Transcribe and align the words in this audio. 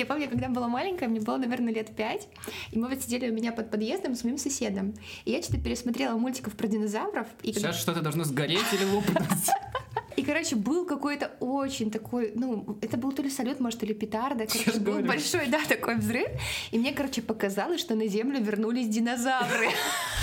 Я 0.00 0.06
помню, 0.06 0.30
когда 0.30 0.48
была 0.48 0.66
маленькая, 0.66 1.08
мне 1.08 1.20
было, 1.20 1.36
наверное, 1.36 1.74
лет 1.74 1.94
пять, 1.94 2.26
и 2.70 2.78
мы 2.78 2.88
вот 2.88 3.02
сидели 3.02 3.28
у 3.28 3.34
меня 3.34 3.52
под 3.52 3.70
подъездом 3.70 4.14
с 4.14 4.24
моим 4.24 4.38
соседом. 4.38 4.94
И 5.26 5.30
я 5.30 5.42
что-то 5.42 5.58
пересмотрела 5.58 6.16
мультиков 6.16 6.54
про 6.54 6.68
динозавров. 6.68 7.26
И 7.42 7.52
Сейчас 7.52 7.78
что-то 7.78 8.00
должно 8.00 8.24
сгореть 8.24 8.64
или 8.72 8.90
лопнуть. 8.90 9.18
И, 10.16 10.22
короче, 10.22 10.56
был 10.56 10.86
какой-то 10.86 11.30
очень 11.40 11.90
такой, 11.90 12.32
ну, 12.34 12.78
это 12.80 12.96
был 12.96 13.12
то 13.12 13.22
ли 13.22 13.28
салют, 13.30 13.60
может, 13.60 13.82
или 13.82 13.92
петарда. 13.92 14.46
Короче, 14.46 14.80
был 14.80 14.92
говорю. 14.92 15.08
большой, 15.08 15.46
да, 15.48 15.60
такой 15.68 15.96
взрыв. 15.96 16.28
И 16.70 16.78
мне, 16.78 16.92
короче, 16.92 17.20
показалось, 17.20 17.80
что 17.80 17.94
на 17.94 18.06
Землю 18.06 18.42
вернулись 18.42 18.88
динозавры. 18.88 19.68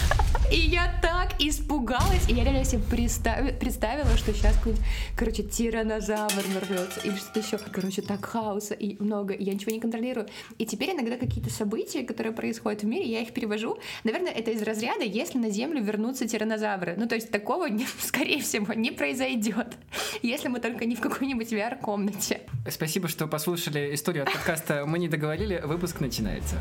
И 0.51 0.55
я 0.55 0.97
так 1.01 1.33
испугалась, 1.39 2.29
и 2.29 2.33
я 2.33 2.45
реально 2.45 2.63
себе 2.63 2.81
представи- 2.89 3.51
представила, 3.51 4.15
что 4.15 4.33
сейчас 4.33 4.55
какой-нибудь, 4.55 4.85
короче, 5.17 5.43
тиранозавр 5.43 6.43
ворвется, 6.53 7.01
или 7.03 7.15
что-то 7.15 7.39
еще. 7.39 7.57
Короче, 7.57 8.01
так 8.01 8.23
хаоса 8.23 8.73
и 8.73 9.01
много, 9.03 9.33
и 9.33 9.43
я 9.43 9.53
ничего 9.53 9.73
не 9.73 9.81
контролирую. 9.81 10.27
И 10.57 10.65
теперь 10.65 10.91
иногда 10.91 11.17
какие-то 11.17 11.49
события, 11.49 12.03
которые 12.03 12.31
происходят 12.31 12.83
в 12.83 12.85
мире, 12.85 13.05
я 13.05 13.21
их 13.21 13.33
перевожу. 13.33 13.77
Наверное, 14.05 14.31
это 14.31 14.51
из 14.51 14.61
разряда, 14.61 15.03
если 15.03 15.37
на 15.37 15.49
Землю 15.49 15.83
вернутся 15.83 16.25
тиранозавры. 16.25 16.95
Ну, 16.97 17.07
то 17.07 17.15
есть 17.15 17.29
такого, 17.29 17.67
скорее 17.99 18.41
всего, 18.41 18.73
не 18.73 18.91
произойдет, 18.91 19.75
если 20.21 20.47
мы 20.47 20.61
только 20.61 20.85
не 20.85 20.95
в 20.95 21.01
какой-нибудь 21.01 21.51
VR-комнате. 21.51 22.41
Спасибо, 22.69 23.09
что 23.09 23.27
послушали 23.27 23.93
историю 23.93 24.23
от 24.23 24.31
подкаста 24.31 24.85
«Мы 24.85 24.97
не 24.99 25.09
договорили». 25.09 25.61
Выпуск 25.65 25.99
начинается. 25.99 26.55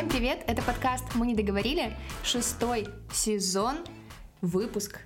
Всем 0.00 0.08
привет, 0.08 0.44
это 0.46 0.62
подкаст 0.62 1.04
«Мы 1.14 1.26
не 1.26 1.34
договорили», 1.34 1.94
шестой 2.24 2.86
сезон, 3.12 3.76
выпуск 4.40 4.98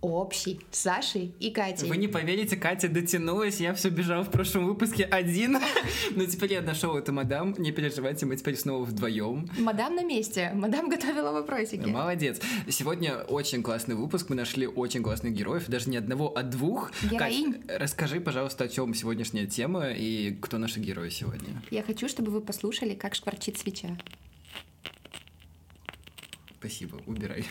общий 0.00 0.58
с 0.70 0.78
Сашей 0.78 1.34
и 1.38 1.50
Катей. 1.50 1.86
Вы 1.86 1.98
не 1.98 2.08
поверите, 2.08 2.56
Катя 2.56 2.88
дотянулась, 2.88 3.60
я 3.60 3.74
все 3.74 3.90
бежал 3.90 4.22
в 4.22 4.30
прошлом 4.30 4.64
выпуске 4.64 5.04
один, 5.04 5.58
но 6.12 6.24
теперь 6.24 6.54
я 6.54 6.62
нашел 6.62 6.96
эту 6.96 7.12
мадам, 7.12 7.56
не 7.58 7.72
переживайте, 7.72 8.24
мы 8.24 8.36
теперь 8.36 8.56
снова 8.56 8.84
вдвоем. 8.84 9.50
Мадам 9.58 9.96
на 9.96 10.02
месте, 10.02 10.50
мадам 10.54 10.88
готовила 10.88 11.30
вопросики. 11.32 11.84
Молодец. 11.84 12.40
Сегодня 12.70 13.18
очень 13.18 13.62
классный 13.62 13.96
выпуск, 13.96 14.30
мы 14.30 14.36
нашли 14.36 14.66
очень 14.66 15.02
классных 15.02 15.34
героев, 15.34 15.66
даже 15.68 15.90
не 15.90 15.98
одного, 15.98 16.32
а 16.34 16.42
двух. 16.42 16.90
Героинь. 17.02 17.52
Кать, 17.52 17.78
расскажи, 17.78 18.18
пожалуйста, 18.18 18.64
о 18.64 18.68
чем 18.68 18.94
сегодняшняя 18.94 19.46
тема 19.46 19.90
и 19.90 20.34
кто 20.40 20.56
наши 20.56 20.80
герои 20.80 21.10
сегодня. 21.10 21.62
Я 21.70 21.82
хочу, 21.82 22.08
чтобы 22.08 22.30
вы 22.30 22.40
послушали, 22.40 22.94
как 22.94 23.14
шкварчит 23.14 23.58
свеча. 23.58 23.98
Спасибо, 26.58 27.00
убирай. 27.06 27.44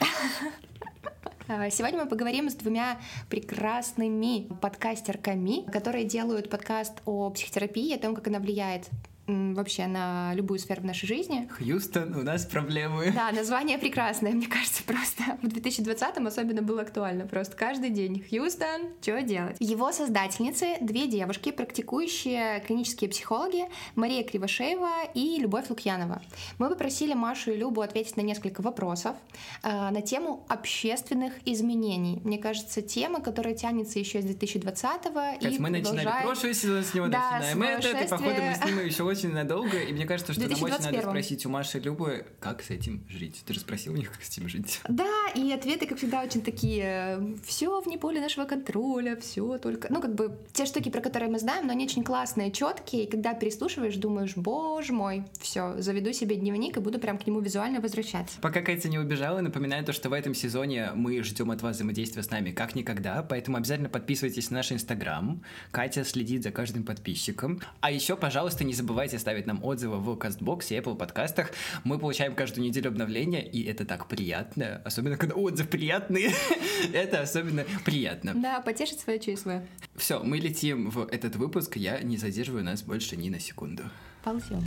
А, 1.50 1.70
Сегодня 1.70 2.04
мы 2.04 2.10
поговорим 2.10 2.50
с 2.50 2.56
двумя 2.56 3.00
прекрасными 3.30 4.54
подкастерками, 4.62 5.70
которые 5.72 6.04
делают 6.04 6.50
подкаст 6.50 7.02
о 7.06 7.30
психотерапии, 7.30 7.96
о 7.96 8.00
том, 8.00 8.16
как 8.16 8.28
она 8.28 8.40
влияет 8.40 8.90
вообще 9.28 9.88
на 9.88 10.34
любую 10.34 10.58
сферу 10.60 10.82
в 10.82 10.86
нашей 10.86 11.06
жизни. 11.08 11.50
Хьюстон, 11.58 12.16
у 12.16 12.24
нас 12.24 12.46
проблемы. 12.46 13.12
Да, 13.14 13.32
название 13.32 13.78
прекрасное, 13.78 14.32
мне 14.32 14.48
кажется, 14.48 14.84
просто 14.84 15.24
в 15.42 15.48
2020-м 15.48 16.28
особенно 16.28 16.62
было 16.62 16.82
актуально. 16.82 17.28
Просто 17.28 17.56
каждый 17.58 17.90
день. 17.90 18.24
Хьюстон, 18.30 18.94
что 19.02 19.22
делать? 19.22 19.58
Его 19.60 19.92
создательницы— 19.92 20.76
две 20.82 21.08
девушки, 21.08 21.52
практикующие 21.52 22.62
клинические 22.66 23.10
психологи, 23.10 23.66
Мария 23.96 24.24
Кривошеева 24.24 24.90
и 25.14 25.38
Любовь 25.40 25.70
Лукьянова. 25.70 26.22
Мы 26.58 26.70
попросили 26.70 27.14
Машу 27.14 27.52
и 27.52 27.58
Любу 27.58 27.82
ответить 27.82 28.16
на 28.18 28.22
несколько 28.22 28.62
вопросов 28.62 29.16
э, 29.64 29.90
на 29.90 30.02
тему 30.02 30.46
общественных 30.48 31.34
изменений. 31.46 32.22
Мне 32.24 32.38
кажется, 32.38 32.82
тема, 32.82 33.20
которая 33.22 33.54
тянется 33.56 34.00
еще 34.00 34.22
с 34.22 34.26
2020-го 34.26 35.14
Кать, 35.14 35.44
и 35.44 35.60
мы 35.60 35.70
начинали 35.70 36.04
продолжает- 36.04 36.24
прошлый 36.26 36.54
сезон 36.54 36.84
с 36.84 36.94
него, 36.94 37.08
Да, 37.08 37.40
начинаем 37.40 37.82
свое 37.82 37.96
этот, 37.96 38.06
и 38.06 38.10
походу 38.10 38.42
мы 38.42 38.56
с 38.56 38.66
ним 38.66 38.86
еще 38.86 39.04
очень 39.18 39.34
надолго, 39.34 39.80
и 39.80 39.92
мне 39.92 40.06
кажется, 40.06 40.34
что 40.34 40.42
нам 40.42 40.52
очень 40.52 40.68
надо 40.68 40.84
2021. 40.84 41.10
спросить 41.10 41.46
у 41.46 41.50
Маши 41.50 41.80
Любы, 41.80 42.26
как 42.40 42.62
с 42.62 42.70
этим 42.70 43.04
жить. 43.10 43.44
Ты 43.46 43.54
же 43.54 43.60
спросил 43.60 43.94
у 43.94 43.96
них, 43.96 44.12
как 44.12 44.22
с 44.22 44.30
этим 44.30 44.48
жить. 44.48 44.82
Да, 44.88 45.28
и 45.36 45.52
ответы, 45.52 45.88
как 45.88 45.98
всегда, 45.98 46.24
очень 46.24 46.42
такие, 46.42 47.38
все 47.46 47.82
вне 47.82 47.98
поля 47.98 48.22
нашего 48.22 48.46
контроля, 48.46 49.16
все 49.16 49.58
только... 49.58 49.92
Ну, 49.92 50.02
как 50.02 50.16
бы, 50.16 50.38
те 50.54 50.66
штуки, 50.66 50.90
про 50.90 51.02
которые 51.02 51.32
мы 51.32 51.40
знаем, 51.40 51.68
но 51.68 51.74
они 51.74 51.86
очень 51.86 52.04
классные, 52.04 52.52
четкие, 52.52 53.06
и 53.06 53.10
когда 53.10 53.34
переслушиваешь, 53.34 53.96
думаешь, 53.96 54.36
боже 54.36 54.94
мой, 54.94 55.24
все, 55.40 55.80
заведу 55.80 56.14
себе 56.14 56.36
дневник 56.36 56.78
и 56.78 56.80
буду 56.80 57.00
прям 57.00 57.18
к 57.18 57.26
нему 57.26 57.40
визуально 57.40 57.80
возвращаться. 57.80 58.40
Пока 58.42 58.62
Катя 58.62 58.90
не 58.90 59.00
убежала, 59.00 59.42
напоминаю 59.42 59.84
то, 59.86 59.94
что 59.94 60.10
в 60.10 60.14
этом 60.14 60.34
сезоне 60.34 60.92
мы 60.94 61.24
ждем 61.24 61.52
от 61.52 61.62
вас 61.62 61.78
взаимодействия 61.78 62.24
с 62.24 62.30
нами 62.30 62.52
как 62.52 62.76
никогда, 62.76 63.24
поэтому 63.24 63.58
обязательно 63.58 63.90
подписывайтесь 63.90 64.50
на 64.52 64.58
наш 64.58 64.72
инстаграм. 64.72 65.42
Катя 65.72 66.04
следит 66.04 66.44
за 66.44 66.52
каждым 66.52 66.84
подписчиком. 66.84 67.62
А 67.82 67.92
еще, 67.92 68.18
пожалуйста, 68.18 68.64
не 68.64 68.74
забывайте 68.74 69.07
ставить 69.16 69.46
нам 69.48 69.64
отзывы 69.64 69.98
в 69.98 70.10
Castbox 70.18 70.68
и 70.70 70.78
Apple 70.78 70.98
подкастах. 70.98 71.52
Мы 71.84 71.98
получаем 72.00 72.36
каждую 72.36 72.66
неделю 72.66 72.90
обновления, 72.90 73.46
и 73.46 73.64
это 73.64 73.86
так 73.86 74.08
приятно. 74.08 74.82
Особенно, 74.84 75.18
когда 75.18 75.36
отзыв 75.36 75.70
приятный. 75.70 76.34
это 76.94 77.22
особенно 77.22 77.66
приятно. 77.86 78.34
Да, 78.36 78.60
потешить 78.62 79.00
свое 79.00 79.20
чувство. 79.20 79.64
Все, 79.96 80.22
мы 80.22 80.38
летим 80.38 80.90
в 80.90 81.08
этот 81.08 81.36
выпуск. 81.36 81.78
Я 81.78 82.02
не 82.02 82.18
задерживаю 82.18 82.64
нас 82.64 82.84
больше 82.84 83.16
ни 83.16 83.30
на 83.30 83.40
секунду. 83.40 83.84
Ползем. 84.24 84.64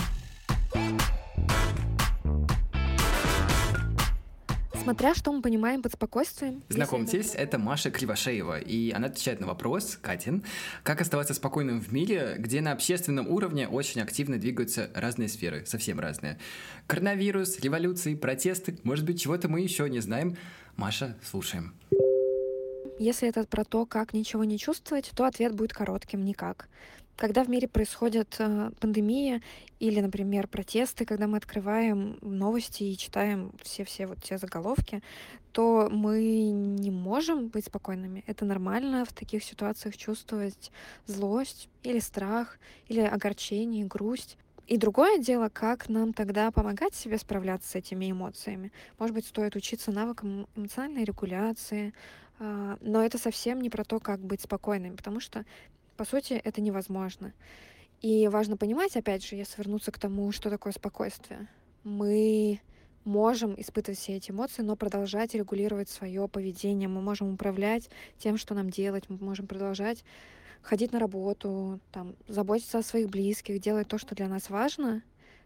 Смотря 4.83 5.15
что 5.15 5.31
мы 5.33 5.43
понимаем 5.43 5.83
под 5.83 5.93
спокойствием. 5.93 6.63
Знакомьтесь, 6.71 7.35
это 7.35 7.59
Маша 7.59 7.91
Кривошеева, 7.91 8.59
и 8.59 8.91
она 8.93 9.09
отвечает 9.09 9.39
на 9.39 9.47
вопрос, 9.47 9.99
Катин, 10.01 10.43
как 10.83 11.03
оставаться 11.03 11.35
спокойным 11.35 11.81
в 11.81 11.93
мире, 11.93 12.37
где 12.39 12.63
на 12.63 12.73
общественном 12.73 13.29
уровне 13.29 13.69
очень 13.69 14.01
активно 14.01 14.39
двигаются 14.39 14.91
разные 14.95 15.29
сферы, 15.29 15.67
совсем 15.67 16.01
разные. 16.01 16.39
Коронавирус, 16.87 17.61
революции, 17.61 18.15
протесты, 18.15 18.79
может 18.83 19.05
быть, 19.05 19.21
чего-то 19.21 19.49
мы 19.49 19.61
еще 19.61 19.89
не 19.91 20.01
знаем. 20.01 20.37
Маша, 20.77 21.17
слушаем. 21.23 21.75
Если 22.99 23.29
это 23.29 23.45
про 23.45 23.65
то, 23.65 23.87
как 23.87 24.13
ничего 24.13 24.45
не 24.45 24.59
чувствовать, 24.59 25.11
то 25.15 25.25
ответ 25.25 25.55
будет 25.55 25.73
коротким— 25.73 26.25
никак. 26.25 26.69
Когда 27.21 27.45
в 27.45 27.51
мире 27.51 27.69
происходит 27.69 28.37
э, 28.39 28.71
пандемия 28.81 29.43
или, 29.79 30.01
например, 30.01 30.49
протесты, 30.49 31.05
когда 31.05 31.27
мы 31.27 31.37
открываем 31.37 32.17
новости 32.23 32.85
и 32.85 32.97
читаем 32.97 33.53
все-все 33.63 34.07
вот 34.07 34.23
те 34.23 34.39
заголовки, 34.39 35.03
то 35.53 35.91
мы 35.93 36.49
не 36.51 36.91
можем 36.91 37.49
быть 37.49 37.67
спокойными. 37.67 38.25
Это 38.27 38.47
нормально 38.47 39.05
в 39.05 39.13
таких 39.13 39.45
ситуациях 39.45 39.99
чувствовать 39.99 40.73
злость 41.05 41.69
или 41.83 41.99
страх, 41.99 42.59
или 42.89 43.01
огорчение, 43.01 43.85
грусть. 43.85 44.39
И 44.67 44.79
другое 44.79 45.19
дело, 45.19 45.51
как 45.51 45.91
нам 45.91 46.15
тогда 46.15 46.51
помогать 46.51 46.95
себе 46.95 47.19
справляться 47.19 47.69
с 47.69 47.75
этими 47.75 48.11
эмоциями. 48.11 48.73
Может 48.99 49.15
быть, 49.15 49.27
стоит 49.27 49.57
учиться 49.57 49.93
навыкам 49.93 50.47
эмоциональной 50.57 51.05
регуляции, 51.05 51.93
а, 52.39 52.79
но 52.81 53.05
это 53.05 53.19
совсем 53.19 53.61
не 53.61 53.69
про 53.69 53.85
то, 53.85 54.01
как 54.01 54.21
быть 54.21 54.41
спокойным, 54.41 54.97
потому 54.97 55.21
что, 55.21 55.45
по 56.01 56.07
сути, 56.07 56.33
это 56.33 56.63
невозможно. 56.63 57.35
И 58.01 58.27
важно 58.29 58.57
понимать, 58.57 58.97
опять 58.97 59.23
же, 59.23 59.37
если 59.37 59.59
вернуться 59.59 59.93
к 59.93 59.99
тому, 59.99 60.33
что 60.33 60.49
такое 60.49 60.73
спокойствие. 60.73 61.47
Мы 61.85 62.63
можем 63.05 63.55
испытывать 63.61 63.99
все 63.99 64.17
эти 64.17 64.31
эмоции, 64.31 64.63
но 64.63 64.77
продолжать 64.77 65.35
регулировать 65.35 65.91
свое 65.91 66.27
поведение. 66.27 66.89
Мы 66.89 67.03
можем 67.03 67.35
управлять 67.35 67.91
тем, 68.17 68.39
что 68.39 68.55
нам 68.55 68.71
делать. 68.71 69.11
Мы 69.11 69.19
можем 69.19 69.47
продолжать 69.47 70.03
ходить 70.63 70.91
на 70.91 71.01
работу, 71.01 71.81
там, 71.93 72.17
заботиться 72.27 72.79
о 72.79 72.83
своих 72.83 73.11
близких, 73.11 73.61
делать 73.61 73.87
то, 73.87 73.99
что 73.99 74.15
для 74.15 74.29
нас 74.29 74.49
важно, 74.49 75.03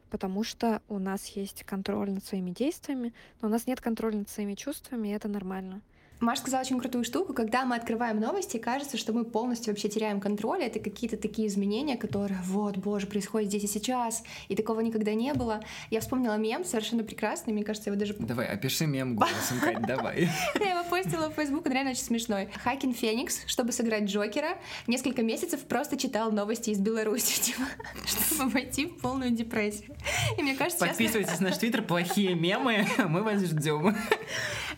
потому 0.09 0.45
что 0.45 0.83
у 0.89 1.01
нас 1.01 1.27
есть 1.31 1.65
контроль 1.65 2.13
над 2.13 2.25
своими 2.25 2.53
действиями, 2.53 3.13
но 3.43 3.49
у 3.49 3.51
нас 3.51 3.67
нет 3.67 3.81
контроля 3.81 4.19
над 4.19 4.29
своими 4.29 4.55
чувствами, 4.55 5.09
и 5.09 5.11
это 5.11 5.27
нормально. 5.27 5.83
Маша 6.21 6.41
сказала 6.41 6.63
очень 6.63 6.79
крутую 6.79 7.05
штуку. 7.05 7.35
Когда 7.35 7.65
мы 7.65 7.77
открываем 7.77 8.19
новости, 8.21 8.57
кажется, 8.57 8.97
что 8.97 9.13
мы 9.13 9.25
полностью 9.25 9.73
вообще 9.73 9.89
теряем 9.89 10.21
контроль. 10.21 10.63
Это 10.63 10.79
какие-то 10.79 11.17
такие 11.17 11.49
изменения, 11.49 11.97
которые, 11.97 12.41
вот, 12.45 12.77
боже, 12.77 13.07
происходят 13.07 13.49
здесь 13.49 13.65
и 13.65 13.67
сейчас. 13.67 14.23
И 14.49 14.57
такого 14.57 14.81
никогда 14.81 15.13
не 15.15 15.35
было. 15.35 15.63
Я 15.91 16.01
вспомнила 16.01 16.37
мем 16.37 16.65
совершенно 16.65 17.05
прекрасный. 17.05 17.53
Мне 17.53 17.65
кажется, 17.65 17.91
его 17.91 17.99
даже... 17.99 18.15
Давай, 18.19 18.47
опиши 18.47 18.87
мем 18.87 19.17
голосом, 19.17 19.61
Кать, 19.61 19.83
давай. 19.83 20.29
Я 20.61 20.79
его 20.79 20.89
постила 20.89 21.31
в 21.31 21.35
Facebook, 21.35 21.67
он 21.67 21.73
реально 21.73 21.91
очень 21.91 22.05
смешной. 22.05 22.49
Хакин 22.63 22.95
Феникс, 22.95 23.43
чтобы 23.47 23.73
сыграть 23.73 24.05
Джокера, 24.05 24.57
несколько 24.87 25.23
месяцев 25.23 25.61
просто 25.65 25.97
читал 25.97 26.33
новости 26.33 26.71
из 26.71 26.79
Беларуси, 26.79 27.41
типа, 27.43 27.63
чтобы 28.07 28.51
войти 28.51 28.87
в 28.87 29.01
полную 29.01 29.31
депрессию. 29.31 29.95
И 30.39 30.43
мне 30.43 30.55
кажется, 30.55 30.87
Подписывайтесь 30.87 31.41
на 31.41 31.49
наш 31.49 31.59
твиттер, 31.59 31.83
плохие 31.83 32.35
мемы, 32.35 32.87
мы 33.09 33.23
вас 33.23 33.43
ждем. 33.43 33.97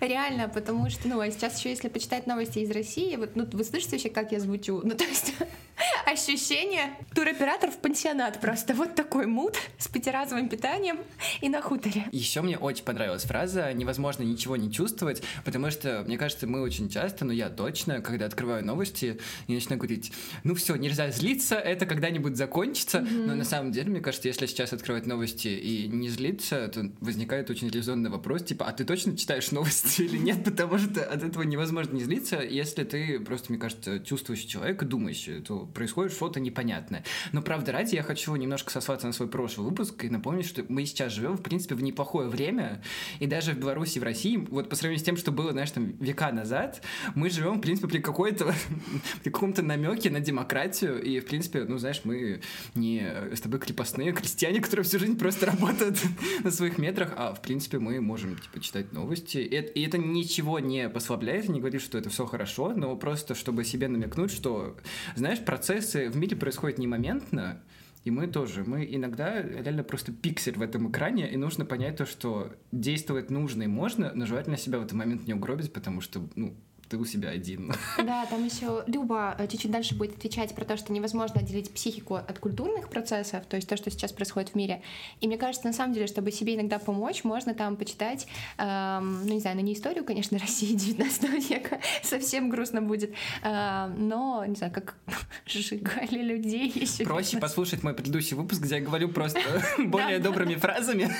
Реально, 0.01 0.49
потому 0.49 0.91
что, 0.91 1.09
ну, 1.09 1.21
а 1.21 1.31
сейчас 1.31 1.59
еще 1.59 1.71
если 1.71 1.89
почитать 1.89 2.27
новости 2.27 2.61
из 2.61 2.71
России, 2.71 3.17
вот, 3.17 3.37
ну, 3.37 3.47
вы 3.53 3.65
слышите 3.65 3.93
вообще, 3.93 4.11
как 4.11 4.33
я 4.33 4.41
звучу? 4.41 4.81
Ну, 4.83 4.95
то 4.95 5.05
есть, 5.05 5.35
ощущение 6.07 6.97
туроператор 7.15 7.71
в 7.71 7.79
пансионат 7.79 8.41
просто. 8.41 8.75
Вот 8.75 8.95
такой 8.95 9.27
мут 9.27 9.57
с 9.77 9.89
пятиразовым 9.89 10.49
питанием 10.49 10.99
и 11.41 11.49
на 11.49 11.61
хуторе. 11.61 12.07
Еще 12.13 12.43
мне 12.43 12.57
очень 12.57 12.85
понравилась 12.85 13.25
фраза 13.25 13.73
«невозможно 13.73 14.23
ничего 14.23 14.57
не 14.57 14.73
чувствовать», 14.73 15.23
потому 15.45 15.71
что, 15.73 16.05
мне 16.07 16.17
кажется, 16.17 16.47
мы 16.47 16.61
очень 16.61 16.89
часто, 16.89 17.25
ну 17.25 17.33
я 17.33 17.51
точно, 17.51 18.01
когда 18.01 18.27
открываю 18.27 18.65
новости, 18.65 19.19
я 19.49 19.55
начинаю 19.55 19.81
говорить, 19.81 20.13
ну 20.45 20.55
все, 20.55 20.77
нельзя 20.77 21.11
злиться, 21.11 21.57
это 21.57 21.87
когда-нибудь 21.87 22.37
закончится, 22.37 22.99
mm-hmm. 22.99 23.27
но 23.27 23.35
на 23.35 23.45
самом 23.45 23.73
деле, 23.73 23.91
мне 23.91 24.01
кажется, 24.01 24.29
если 24.29 24.47
сейчас 24.47 24.73
открывать 24.73 25.07
новости 25.07 25.49
и 25.49 25.89
не 25.89 26.09
злиться, 26.09 26.69
то 26.69 26.89
возникает 27.01 27.51
очень 27.51 27.69
резонный 27.69 28.11
вопрос, 28.11 28.45
типа, 28.45 28.67
а 28.67 28.73
ты 28.73 28.85
точно 28.85 29.17
читаешь 29.17 29.51
новости 29.51 30.03
или 30.03 30.19
нет, 30.19 30.45
потому 30.45 30.79
что 30.79 31.03
от 31.03 31.25
этого 31.25 31.43
невозможно 31.43 31.97
не 31.97 32.05
злиться, 32.05 32.41
если 32.41 32.85
ты 32.85 33.19
просто, 33.19 33.51
мне 33.51 33.61
кажется, 33.61 33.99
чувствующий 33.99 34.49
человек 34.49 34.81
и 34.83 34.87
думающий, 34.87 35.41
то 35.41 35.67
происходит 35.67 35.96
что-то 36.09 36.41
непонятное. 36.41 37.05
Но 37.33 37.43
правда 37.43 37.73
ради, 37.73 37.95
я 37.95 38.03
хочу 38.03 38.35
немножко 38.37 38.71
сослаться 38.71 39.07
на 39.07 39.13
свой 39.13 39.29
прошлый 39.29 39.69
выпуск 39.69 40.05
и 40.05 40.09
напомнить, 40.09 40.47
что 40.47 40.65
мы 40.69 40.85
сейчас 40.87 41.13
живем, 41.13 41.37
в 41.37 41.43
принципе, 41.43 41.75
в 41.75 41.83
неплохое 41.83 42.29
время, 42.29 42.83
и 43.19 43.27
даже 43.27 43.53
в 43.53 43.59
Беларуси, 43.59 43.99
в 43.99 44.03
России, 44.03 44.37
вот 44.37 44.69
по 44.69 44.77
сравнению 44.77 45.03
с 45.03 45.07
тем, 45.07 45.17
что 45.17 45.33
было, 45.33 45.53
знаешь, 45.53 45.71
там 45.71 45.93
века 45.99 46.33
назад, 46.33 46.83
мы 47.15 47.31
живем, 47.31 47.59
в 47.59 47.61
принципе, 47.61 47.89
при 47.89 47.99
какой-то, 47.99 48.55
при 49.23 49.31
каком-то 49.31 49.63
намеке 49.63 50.11
на 50.11 50.21
демократию, 50.21 51.03
и, 51.03 51.21
в 51.21 51.27
принципе, 51.27 51.65
ну, 51.65 51.79
знаешь, 51.79 52.03
мы 52.05 52.41
не 52.75 53.07
с 53.33 53.41
тобой 53.41 53.61
крепостные 53.61 54.13
крестьяне, 54.13 54.61
которые 54.61 54.85
всю 54.85 54.99
жизнь 54.99 55.19
просто 55.19 55.47
работают 55.47 55.99
на 56.45 56.51
своих 56.51 56.79
метрах, 56.79 57.15
а, 57.17 57.35
в 57.35 57.43
принципе, 57.43 57.79
мы 57.79 58.01
можем, 58.01 58.37
типа, 58.37 58.61
читать 58.61 58.93
новости, 58.93 59.39
и, 59.39 59.57
и 59.57 59.87
это 59.87 59.99
ничего 59.99 60.59
не 60.59 60.89
послабляет, 60.89 61.49
не 61.49 61.61
говорит, 61.61 61.83
что 61.83 61.99
это 61.99 62.11
все 62.11 62.27
хорошо, 62.27 62.73
но 62.75 62.97
просто, 62.97 63.35
чтобы 63.35 63.65
себе 63.65 63.89
намекнуть, 63.89 64.31
что, 64.31 64.77
знаешь, 65.15 65.39
процессы 65.87 66.11
в 66.11 66.17
мире 66.17 66.37
происходят 66.37 66.79
не 66.79 66.87
моментно, 66.87 67.63
и 68.05 68.11
мы 68.11 68.27
тоже. 68.27 68.65
Мы 68.65 68.87
иногда 68.89 69.41
реально 69.43 69.85
просто 69.85 70.13
пиксель 70.13 70.57
в 70.57 70.63
этом 70.63 70.91
экране, 70.91 71.31
и 71.31 71.37
нужно 71.37 71.65
понять 71.65 71.97
то, 71.97 72.07
что 72.07 72.53
действовать 72.73 73.31
нужно 73.31 73.65
и 73.65 73.67
можно, 73.67 74.13
но 74.15 74.27
желательно 74.27 74.57
себя 74.57 74.79
в 74.79 74.83
этот 74.83 74.95
момент 74.95 75.27
не 75.27 75.35
угробить, 75.35 75.73
потому 75.73 76.01
что, 76.01 76.29
ну, 76.35 76.57
ты 76.89 76.97
у 76.99 77.05
себя 77.05 77.31
один. 77.31 77.73
Да, 77.99 78.27
там 78.27 78.45
еще 78.45 78.85
Люба 78.87 79.35
э, 79.39 79.49
чуть-чуть 79.49 79.71
дальше 79.71 79.95
будет 79.95 80.17
отвечать 80.17 80.55
про 80.55 80.65
то, 80.65 80.77
что 80.77 80.93
невозможно 80.93 81.41
отделить 81.41 81.71
психику 81.73 82.15
от 82.15 82.39
культурных 82.39 82.89
процессов, 82.89 83.45
то 83.47 83.57
есть 83.57 83.69
то, 83.69 83.77
что 83.77 83.91
сейчас 83.91 84.13
происходит 84.13 84.51
в 84.51 84.55
мире. 84.55 84.83
И 85.21 85.27
мне 85.27 85.37
кажется, 85.37 85.67
на 85.67 85.73
самом 85.73 85.95
деле, 85.95 86.07
чтобы 86.07 86.31
себе 86.31 86.55
иногда 86.55 86.79
помочь, 86.79 87.25
можно 87.25 87.55
там 87.55 87.77
почитать, 87.77 88.27
эм, 88.59 89.27
ну 89.27 89.35
не 89.35 89.41
знаю, 89.41 89.57
ну 89.57 89.63
не 89.63 89.75
историю, 89.75 90.05
конечно, 90.05 90.39
России 90.47 90.75
19 90.75 91.51
века, 91.51 91.81
совсем 92.03 92.49
грустно 92.49 92.83
будет, 92.83 93.13
э, 93.43 93.87
но, 93.99 94.45
не 94.47 94.55
знаю, 94.55 94.73
как 94.73 94.97
сжигали 95.47 96.23
людей 96.23 96.71
еще. 96.75 97.05
Проще 97.05 97.39
послушать 97.39 97.83
мой 97.83 97.95
предыдущий 97.95 98.37
выпуск, 98.37 98.63
где 98.63 98.77
я 98.77 98.81
говорю 98.81 99.09
просто 99.09 99.41
более 99.79 100.21
добрыми 100.21 100.55
фразами, 100.55 101.11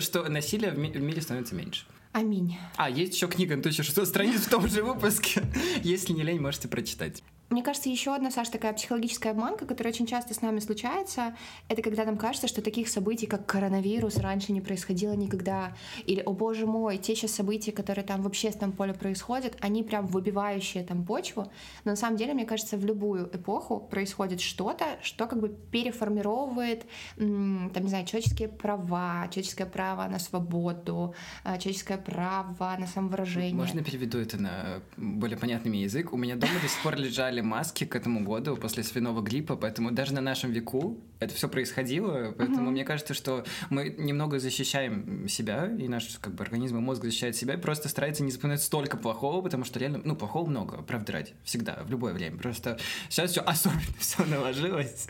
что 0.00 0.28
насилие 0.28 0.70
в 0.70 0.78
мире 0.78 1.20
становится 1.20 1.54
меньше. 1.54 1.84
Аминь. 2.18 2.58
А, 2.76 2.90
есть 2.90 3.14
еще 3.14 3.28
книга 3.28 3.54
на 3.54 3.60
1600 3.60 4.08
страниц 4.08 4.40
в 4.40 4.50
том 4.50 4.66
же 4.66 4.82
выпуске. 4.82 5.44
Если 5.84 6.12
не 6.12 6.24
лень, 6.24 6.40
можете 6.40 6.66
прочитать. 6.66 7.22
Мне 7.50 7.62
кажется, 7.62 7.88
еще 7.88 8.14
одна, 8.14 8.30
Саша, 8.30 8.52
такая 8.52 8.74
психологическая 8.74 9.32
обманка, 9.32 9.64
которая 9.64 9.92
очень 9.92 10.06
часто 10.06 10.34
с 10.34 10.42
нами 10.42 10.60
случается, 10.60 11.34
это 11.68 11.80
когда 11.80 12.04
нам 12.04 12.18
кажется, 12.18 12.46
что 12.46 12.60
таких 12.60 12.88
событий, 12.88 13.26
как 13.26 13.46
коронавирус, 13.46 14.18
раньше 14.18 14.52
не 14.52 14.60
происходило 14.60 15.14
никогда. 15.14 15.74
Или, 16.04 16.20
о 16.20 16.32
боже 16.32 16.66
мой, 16.66 16.98
те 16.98 17.14
сейчас 17.16 17.32
события, 17.32 17.72
которые 17.72 18.04
там 18.04 18.20
в 18.22 18.26
общественном 18.26 18.72
поле 18.72 18.92
происходят, 18.92 19.56
они 19.60 19.82
прям 19.82 20.06
выбивающие 20.06 20.84
там 20.84 21.06
почву. 21.06 21.50
Но 21.84 21.92
на 21.92 21.96
самом 21.96 22.18
деле, 22.18 22.34
мне 22.34 22.44
кажется, 22.44 22.76
в 22.76 22.84
любую 22.84 23.34
эпоху 23.34 23.80
происходит 23.80 24.42
что-то, 24.42 24.84
что 25.02 25.26
как 25.26 25.40
бы 25.40 25.48
переформировывает, 25.48 26.84
там, 27.16 27.82
не 27.82 27.88
знаю, 27.88 28.04
человеческие 28.04 28.48
права, 28.48 29.26
человеческое 29.30 29.66
право 29.66 30.06
на 30.06 30.18
свободу, 30.18 31.14
а, 31.44 31.56
человеческое 31.56 31.98
право 31.98 32.76
на 32.78 32.86
самовыражение. 32.86 33.54
Можно 33.54 33.82
переведу 33.82 34.18
это 34.18 34.36
на 34.36 34.82
более 34.98 35.38
понятный 35.38 35.78
язык? 35.78 36.12
У 36.12 36.18
меня 36.18 36.36
дома 36.36 36.52
до 36.60 36.68
сих 36.68 36.82
пор 36.82 36.96
лежали 36.96 37.37
собирали 37.38 37.40
маски 37.40 37.84
к 37.84 37.96
этому 37.96 38.24
году 38.24 38.56
после 38.56 38.82
свиного 38.82 39.20
гриппа, 39.20 39.56
поэтому 39.56 39.90
даже 39.90 40.14
на 40.14 40.20
нашем 40.20 40.52
веку 40.52 40.98
это 41.20 41.34
все 41.34 41.48
происходило, 41.48 42.32
поэтому 42.36 42.68
uh-huh. 42.68 42.72
мне 42.72 42.84
кажется, 42.84 43.14
что 43.14 43.44
мы 43.70 43.94
немного 43.98 44.38
защищаем 44.38 45.28
себя, 45.28 45.70
и 45.78 45.88
наш 45.88 46.18
как 46.20 46.34
бы 46.34 46.44
организм 46.44 46.78
и 46.78 46.80
мозг 46.80 47.02
защищает 47.02 47.36
себя, 47.36 47.54
и 47.54 47.56
просто 47.56 47.88
старается 47.88 48.22
не 48.22 48.30
запоминать 48.30 48.62
столько 48.62 48.96
плохого, 48.96 49.42
потому 49.42 49.64
что 49.64 49.78
реально, 49.78 50.00
ну, 50.04 50.16
плохого 50.16 50.48
много, 50.48 50.82
правда 50.82 51.12
ради, 51.12 51.32
всегда, 51.44 51.82
в 51.84 51.90
любое 51.90 52.12
время. 52.12 52.38
Просто 52.38 52.78
сейчас 53.08 53.30
все 53.30 53.40
особенно 53.40 53.80
все 53.98 54.24
наложилось. 54.24 55.08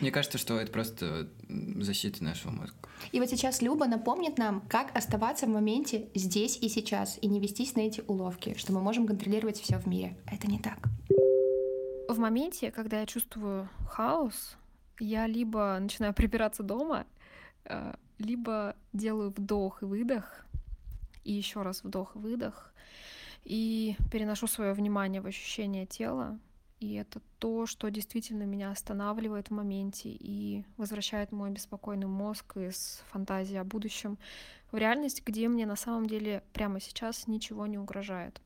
Мне 0.00 0.10
кажется, 0.10 0.38
что 0.38 0.60
это 0.60 0.70
просто 0.70 1.28
защита 1.80 2.22
нашего 2.22 2.52
мозга. 2.52 2.76
И 3.12 3.20
вот 3.20 3.30
сейчас 3.30 3.62
Люба 3.62 3.86
напомнит 3.86 4.38
нам, 4.38 4.60
как 4.68 4.96
оставаться 4.96 5.46
в 5.46 5.48
моменте 5.48 6.08
здесь 6.14 6.58
и 6.60 6.68
сейчас, 6.68 7.18
и 7.20 7.26
не 7.26 7.40
вестись 7.40 7.74
на 7.74 7.80
эти 7.80 8.02
уловки, 8.06 8.54
что 8.58 8.72
мы 8.72 8.80
можем 8.80 9.06
контролировать 9.06 9.60
все 9.60 9.78
в 9.78 9.86
мире. 9.86 10.16
Это 10.26 10.46
не 10.46 10.58
так. 10.58 10.78
В 12.08 12.18
моменте, 12.18 12.70
когда 12.70 13.00
я 13.00 13.06
чувствую 13.06 13.68
хаос, 13.88 14.56
я 15.00 15.26
либо 15.26 15.76
начинаю 15.80 16.14
прибираться 16.14 16.62
дома, 16.62 17.04
э, 17.64 17.94
либо 18.18 18.76
делаю 18.92 19.30
вдох 19.30 19.82
и 19.82 19.86
выдох, 19.86 20.46
и 21.24 21.32
еще 21.32 21.62
раз 21.62 21.82
вдох 21.82 22.14
и 22.14 22.18
выдох, 22.18 22.72
и 23.44 23.96
переношу 24.12 24.46
свое 24.46 24.72
внимание 24.72 25.20
в 25.20 25.26
ощущение 25.26 25.84
тела, 25.84 26.38
и 26.78 26.94
это 26.94 27.20
то, 27.40 27.66
что 27.66 27.90
действительно 27.90 28.44
меня 28.44 28.70
останавливает 28.70 29.48
в 29.48 29.52
моменте 29.52 30.10
и 30.10 30.64
возвращает 30.76 31.32
мой 31.32 31.50
беспокойный 31.50 32.06
мозг 32.06 32.56
из 32.56 33.02
фантазии 33.10 33.56
о 33.56 33.64
будущем 33.64 34.16
в 34.70 34.76
реальность, 34.76 35.22
где 35.24 35.48
мне 35.48 35.66
на 35.66 35.76
самом 35.76 36.06
деле 36.06 36.44
прямо 36.52 36.80
сейчас 36.80 37.26
ничего 37.26 37.66
не 37.66 37.78
угрожает. 37.78 38.40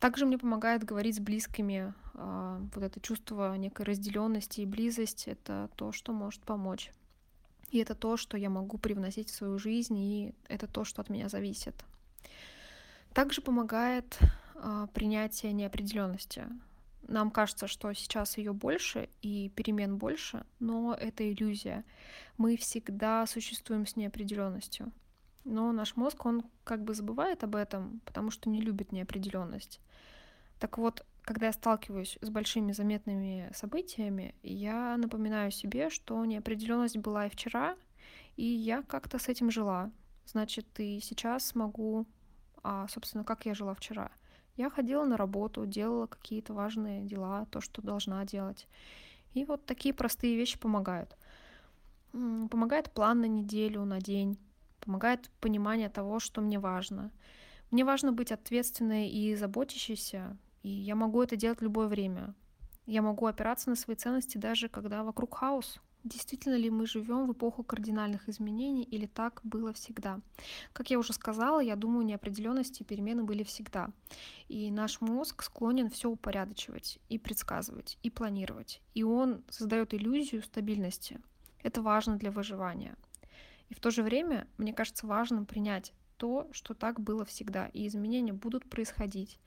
Также 0.00 0.26
мне 0.26 0.38
помогает 0.38 0.84
говорить 0.84 1.16
с 1.16 1.20
близкими. 1.20 1.94
А, 2.14 2.60
вот 2.74 2.82
это 2.82 3.00
чувство 3.00 3.54
некой 3.56 3.86
разделенности 3.86 4.60
и 4.60 4.66
близость— 4.66 5.24
это 5.28 5.70
то, 5.76 5.92
что 5.92 6.12
может 6.12 6.42
помочь. 6.42 6.92
И 7.70 7.78
это 7.78 7.94
то, 7.94 8.16
что 8.16 8.36
я 8.36 8.50
могу 8.50 8.78
привносить 8.78 9.30
в 9.30 9.34
свою 9.34 9.58
жизнь, 9.58 9.96
и 9.96 10.34
это 10.48 10.66
то, 10.66 10.84
что 10.84 11.00
от 11.00 11.08
меня 11.08 11.28
зависит. 11.28 11.74
Также 13.14 13.40
помогает 13.40 14.18
а, 14.54 14.86
принятие 14.88 15.52
неопределенности. 15.52 16.46
Нам 17.08 17.30
кажется, 17.30 17.66
что 17.66 17.92
сейчас 17.92 18.38
ее 18.38 18.52
больше 18.52 19.08
и 19.22 19.50
перемен 19.50 19.96
больше, 19.96 20.44
но 20.60 20.94
это 20.94 21.30
иллюзия. 21.30 21.84
Мы 22.38 22.56
всегда 22.56 23.26
существуем 23.26 23.86
с 23.86 23.96
неопределенностью. 23.96 24.92
Но 25.44 25.72
наш 25.72 25.96
мозг, 25.96 26.24
он 26.24 26.44
как 26.64 26.84
бы 26.84 26.94
забывает 26.94 27.42
об 27.44 27.56
этом, 27.56 28.00
потому 28.04 28.30
что 28.30 28.48
не 28.48 28.60
любит 28.60 28.92
неопределенность. 28.92 29.80
Так 30.58 30.78
вот, 30.78 31.04
когда 31.22 31.46
я 31.46 31.52
сталкиваюсь 31.52 32.18
с 32.20 32.30
большими 32.30 32.72
заметными 32.72 33.50
событиями, 33.54 34.34
я 34.42 34.96
напоминаю 34.96 35.50
себе, 35.50 35.90
что 35.90 36.24
неопределенность 36.24 36.96
была 36.98 37.26
и 37.26 37.30
вчера, 37.30 37.76
и 38.36 38.44
я 38.44 38.82
как-то 38.82 39.18
с 39.18 39.28
этим 39.28 39.50
жила. 39.50 39.90
Значит, 40.26 40.66
и 40.78 41.00
сейчас 41.00 41.54
могу... 41.54 42.06
А, 42.62 42.86
собственно, 42.88 43.24
как 43.24 43.44
я 43.46 43.54
жила 43.54 43.74
вчера? 43.74 44.12
Я 44.56 44.70
ходила 44.70 45.04
на 45.04 45.16
работу, 45.16 45.66
делала 45.66 46.06
какие-то 46.06 46.54
важные 46.54 47.02
дела, 47.02 47.46
то, 47.46 47.60
что 47.60 47.82
должна 47.82 48.24
делать. 48.24 48.68
И 49.34 49.44
вот 49.44 49.64
такие 49.66 49.94
простые 49.94 50.36
вещи 50.36 50.58
помогают. 50.58 51.16
Помогает 52.12 52.90
план 52.92 53.20
на 53.20 53.26
неделю, 53.26 53.84
на 53.84 54.00
день. 54.00 54.38
Помогает 54.82 55.30
понимание 55.40 55.88
того, 55.88 56.18
что 56.18 56.40
мне 56.40 56.58
важно. 56.58 57.12
Мне 57.70 57.84
важно 57.84 58.12
быть 58.12 58.32
ответственной 58.32 59.08
и 59.08 59.34
заботящейся, 59.36 60.36
и 60.62 60.68
я 60.68 60.94
могу 60.96 61.22
это 61.22 61.36
делать 61.36 61.60
в 61.60 61.64
любое 61.64 61.86
время. 61.86 62.34
Я 62.84 63.00
могу 63.00 63.26
опираться 63.26 63.70
на 63.70 63.76
свои 63.76 63.96
ценности 63.96 64.38
даже 64.38 64.68
когда 64.68 65.04
вокруг 65.04 65.36
хаос. 65.36 65.80
Действительно 66.02 66.56
ли 66.56 66.68
мы 66.68 66.84
живем 66.86 67.28
в 67.28 67.32
эпоху 67.32 67.62
кардинальных 67.62 68.28
изменений 68.28 68.82
или 68.82 69.06
так 69.06 69.40
было 69.44 69.72
всегда? 69.72 70.20
Как 70.72 70.90
я 70.90 70.98
уже 70.98 71.12
сказала, 71.12 71.60
я 71.60 71.76
думаю, 71.76 72.04
неопределенности 72.04 72.82
и 72.82 72.84
перемены 72.84 73.22
были 73.22 73.44
всегда. 73.44 73.90
И 74.48 74.72
наш 74.72 75.00
мозг 75.00 75.44
склонен 75.44 75.90
все 75.90 76.10
упорядочивать 76.10 76.98
и 77.08 77.18
предсказывать, 77.18 77.98
и 78.02 78.10
планировать. 78.10 78.82
И 78.94 79.04
он 79.04 79.44
создает 79.48 79.94
иллюзию 79.94 80.42
стабильности. 80.42 81.20
Это 81.62 81.82
важно 81.82 82.16
для 82.16 82.32
выживания. 82.32 82.96
И 83.72 83.74
в 83.74 83.80
то 83.80 83.90
же 83.90 84.02
время, 84.02 84.46
мне 84.58 84.74
кажется, 84.74 85.06
важным 85.06 85.46
принять 85.46 85.94
то, 86.18 86.46
что 86.52 86.74
так 86.74 87.00
было 87.00 87.24
всегда, 87.24 87.68
и 87.68 87.86
изменения 87.86 88.34
будут 88.34 88.68
происходить. 88.68 89.38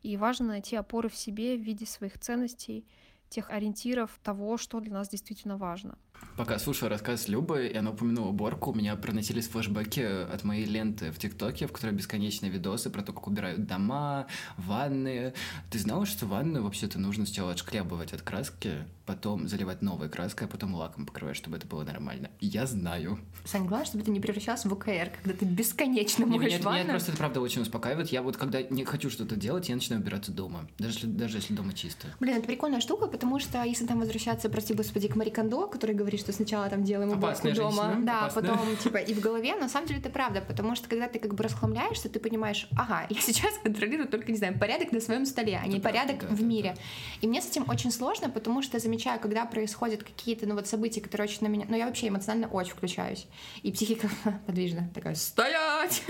И 0.00 0.16
важно 0.16 0.46
найти 0.46 0.76
опоры 0.76 1.08
в 1.08 1.16
себе 1.16 1.56
в 1.56 1.60
виде 1.60 1.84
своих 1.84 2.20
ценностей, 2.20 2.86
тех 3.30 3.50
ориентиров 3.50 4.16
того, 4.22 4.58
что 4.58 4.78
для 4.78 4.92
нас 4.92 5.08
действительно 5.08 5.56
важно. 5.56 5.98
Пока 6.36 6.58
слушала 6.58 6.90
рассказ 6.90 7.28
Любы, 7.28 7.68
и 7.68 7.76
она 7.76 7.90
упомянула 7.92 8.28
уборку, 8.30 8.72
у 8.72 8.74
меня 8.74 8.96
проносились 8.96 9.46
флешбеки 9.46 10.00
от 10.00 10.42
моей 10.42 10.64
ленты 10.64 11.12
в 11.12 11.18
ТикТоке, 11.18 11.68
в 11.68 11.72
которой 11.72 11.92
бесконечные 11.92 12.50
видосы 12.50 12.90
про 12.90 13.02
то, 13.02 13.12
как 13.12 13.28
убирают 13.28 13.66
дома, 13.66 14.26
ванны. 14.56 15.32
Ты 15.70 15.78
знала, 15.78 16.06
что 16.06 16.26
ванну 16.26 16.64
вообще-то 16.64 16.98
нужно 16.98 17.24
сначала 17.24 17.52
отшкрябывать 17.52 18.12
от 18.12 18.22
краски, 18.22 18.84
потом 19.06 19.46
заливать 19.46 19.80
новой 19.80 20.08
краской, 20.08 20.48
а 20.48 20.50
потом 20.50 20.74
лаком 20.74 21.06
покрывать, 21.06 21.36
чтобы 21.36 21.56
это 21.56 21.68
было 21.68 21.84
нормально. 21.84 22.30
Я 22.40 22.66
знаю. 22.66 23.20
Сань, 23.44 23.66
главное, 23.66 23.86
чтобы 23.86 24.02
ты 24.02 24.10
не 24.10 24.18
превращался 24.18 24.68
в 24.68 24.72
ОКР, 24.72 25.12
когда 25.22 25.38
ты 25.38 25.44
бесконечно 25.44 26.24
Не, 26.24 26.38
моешь 26.38 26.54
меня, 26.54 26.64
ванну. 26.64 26.78
меня 26.80 26.90
просто 26.90 27.10
это 27.12 27.18
правда 27.18 27.40
очень 27.42 27.62
успокаивает. 27.62 28.08
Я 28.08 28.22
вот 28.22 28.36
когда 28.36 28.60
не 28.60 28.84
хочу 28.84 29.08
что-то 29.08 29.36
делать, 29.36 29.68
я 29.68 29.76
начинаю 29.76 30.02
убираться 30.02 30.32
дома. 30.32 30.66
Даже 30.78 30.94
если, 30.94 31.06
даже 31.06 31.36
если 31.38 31.54
дома 31.54 31.74
чисто. 31.74 32.08
Блин, 32.18 32.38
это 32.38 32.46
прикольная 32.46 32.80
штука, 32.80 33.06
потому 33.06 33.38
что 33.38 33.62
если 33.62 33.86
там 33.86 34.00
возвращаться, 34.00 34.48
прости 34.48 34.74
господи, 34.74 35.06
к 35.06 35.14
Мари 35.14 35.30
Кондо, 35.30 35.68
который 35.68 35.94
говорит, 36.04 36.20
что 36.20 36.32
сначала 36.32 36.68
там 36.68 36.84
делаем 36.84 37.10
уборку 37.10 37.26
Опасная 37.26 37.54
дома, 37.54 37.82
женщина, 37.82 38.06
да, 38.06 38.20
опасная. 38.26 38.42
потом 38.42 38.76
типа 38.82 38.96
и 38.98 39.14
в 39.14 39.20
голове, 39.20 39.54
на 39.56 39.68
самом 39.68 39.88
деле 39.88 40.00
это 40.00 40.10
правда, 40.10 40.40
потому 40.40 40.74
что 40.76 40.88
когда 40.88 41.08
ты 41.08 41.18
как 41.18 41.34
бы 41.34 41.42
расхламляешься, 41.44 42.08
ты 42.08 42.20
понимаешь, 42.20 42.68
ага, 42.76 43.06
я 43.08 43.20
сейчас 43.20 43.58
контролирую 43.62 44.08
только, 44.08 44.30
не 44.30 44.38
знаю, 44.38 44.58
порядок 44.58 44.92
на 44.92 45.00
своем 45.00 45.26
столе, 45.26 45.60
а 45.62 45.66
не 45.66 45.80
правда, 45.80 46.00
порядок 46.00 46.28
да, 46.28 46.34
в 46.34 46.40
да, 46.40 46.44
мире. 46.44 46.76
И 47.20 47.26
мне 47.26 47.40
с 47.40 47.48
этим 47.48 47.68
очень 47.68 47.90
сложно, 47.90 48.30
потому 48.30 48.62
что 48.62 48.76
я 48.76 48.80
замечаю, 48.80 49.20
когда 49.20 49.44
происходят 49.44 50.02
какие-то, 50.02 50.46
ну 50.46 50.54
вот 50.54 50.66
события, 50.66 51.00
которые 51.00 51.26
очень 51.26 51.42
на 51.42 51.48
меня, 51.48 51.66
ну 51.68 51.76
я 51.76 51.86
вообще 51.86 52.08
эмоционально 52.08 52.48
очень 52.48 52.72
включаюсь, 52.72 53.26
и 53.62 53.72
психика 53.72 54.08
подвижна, 54.46 54.90
такая, 54.94 55.14
стоять! 55.14 56.02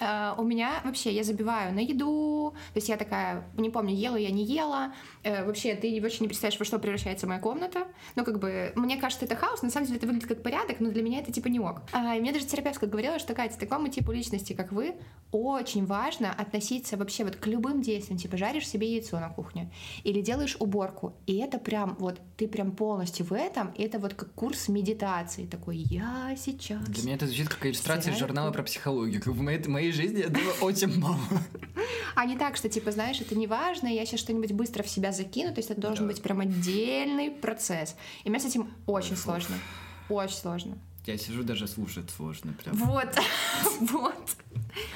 А, 0.00 0.34
У 0.38 0.44
меня 0.44 0.80
вообще, 0.84 1.12
я 1.12 1.22
забиваю 1.24 1.74
на 1.74 1.80
еду, 1.80 2.54
то 2.72 2.76
есть 2.78 2.88
я 2.88 2.96
такая, 2.96 3.44
не 3.56 3.70
помню, 3.70 3.94
ела 3.94 4.16
я, 4.16 4.30
не 4.30 4.44
ела, 4.44 4.92
Э, 5.24 5.42
вообще 5.44 5.74
ты 5.74 6.00
вообще 6.02 6.18
не 6.20 6.28
представляешь, 6.28 6.58
во 6.58 6.66
что 6.66 6.78
превращается 6.78 7.26
моя 7.26 7.40
комната. 7.40 7.88
Ну, 8.14 8.24
как 8.24 8.38
бы, 8.38 8.72
мне 8.76 8.93
кажется, 9.00 9.24
это 9.24 9.36
хаос, 9.36 9.62
на 9.62 9.70
самом 9.70 9.86
деле 9.86 9.98
это 9.98 10.06
выглядит 10.06 10.28
как 10.28 10.42
порядок, 10.42 10.80
но 10.80 10.90
для 10.90 11.02
меня 11.02 11.20
это 11.20 11.32
типа 11.32 11.48
не 11.48 11.60
ок. 11.60 11.82
А, 11.92 12.16
и 12.16 12.20
мне 12.20 12.32
даже 12.32 12.46
терапевтка 12.46 12.86
говорила, 12.86 13.18
что, 13.18 13.34
Катя, 13.34 13.58
такому 13.58 13.88
типу 13.88 14.12
личности, 14.12 14.52
как 14.52 14.72
вы, 14.72 14.94
очень 15.32 15.86
важно 15.86 16.32
относиться 16.32 16.96
вообще 16.96 17.24
вот 17.24 17.36
к 17.36 17.46
любым 17.46 17.82
действиям, 17.82 18.18
типа 18.18 18.36
жаришь 18.36 18.68
себе 18.68 18.92
яйцо 18.92 19.18
на 19.18 19.28
кухне 19.28 19.70
или 20.04 20.20
делаешь 20.20 20.56
уборку, 20.58 21.14
и 21.26 21.36
это 21.36 21.58
прям 21.58 21.96
вот, 21.98 22.20
ты 22.36 22.48
прям 22.48 22.72
полностью 22.72 23.26
в 23.26 23.32
этом, 23.32 23.68
и 23.72 23.82
это 23.82 23.98
вот 23.98 24.14
как 24.14 24.32
курс 24.32 24.68
медитации, 24.68 25.46
такой, 25.46 25.76
я 25.76 26.34
сейчас... 26.36 26.82
Для 26.84 27.02
меня 27.02 27.14
это 27.16 27.26
звучит 27.26 27.48
как 27.48 27.66
иллюстрация 27.66 28.12
Стираю 28.12 28.18
журнала 28.18 28.50
про 28.50 28.62
психологию. 28.62 29.22
Как 29.22 29.34
В 29.34 29.40
моей, 29.40 29.58
в 29.62 29.68
моей 29.68 29.92
жизни 29.92 30.22
этого 30.22 30.50
очень 30.60 30.98
мало. 31.00 31.18
А 32.14 32.26
не 32.26 32.36
так, 32.36 32.56
что, 32.56 32.68
типа, 32.68 32.92
знаешь, 32.92 33.20
это 33.20 33.34
не 33.34 33.46
важно, 33.46 33.88
я 33.88 34.06
сейчас 34.06 34.20
что-нибудь 34.20 34.52
быстро 34.52 34.82
в 34.82 34.88
себя 34.88 35.12
закину, 35.12 35.52
то 35.52 35.58
есть 35.58 35.70
это 35.70 35.80
должен 35.80 36.06
быть 36.06 36.22
прям 36.22 36.40
отдельный 36.40 37.30
процесс. 37.30 37.96
И 38.24 38.30
мне 38.30 38.38
с 38.38 38.44
этим 38.44 38.70
очень 38.86 39.16
сложно. 39.16 39.56
Очень 40.08 40.36
сложно. 40.36 40.78
Я 41.06 41.18
сижу, 41.18 41.42
даже 41.42 41.68
слушать 41.68 42.10
сложно. 42.10 42.54
Прям. 42.54 42.76
Вот, 42.76 43.14
вот. 43.80 44.36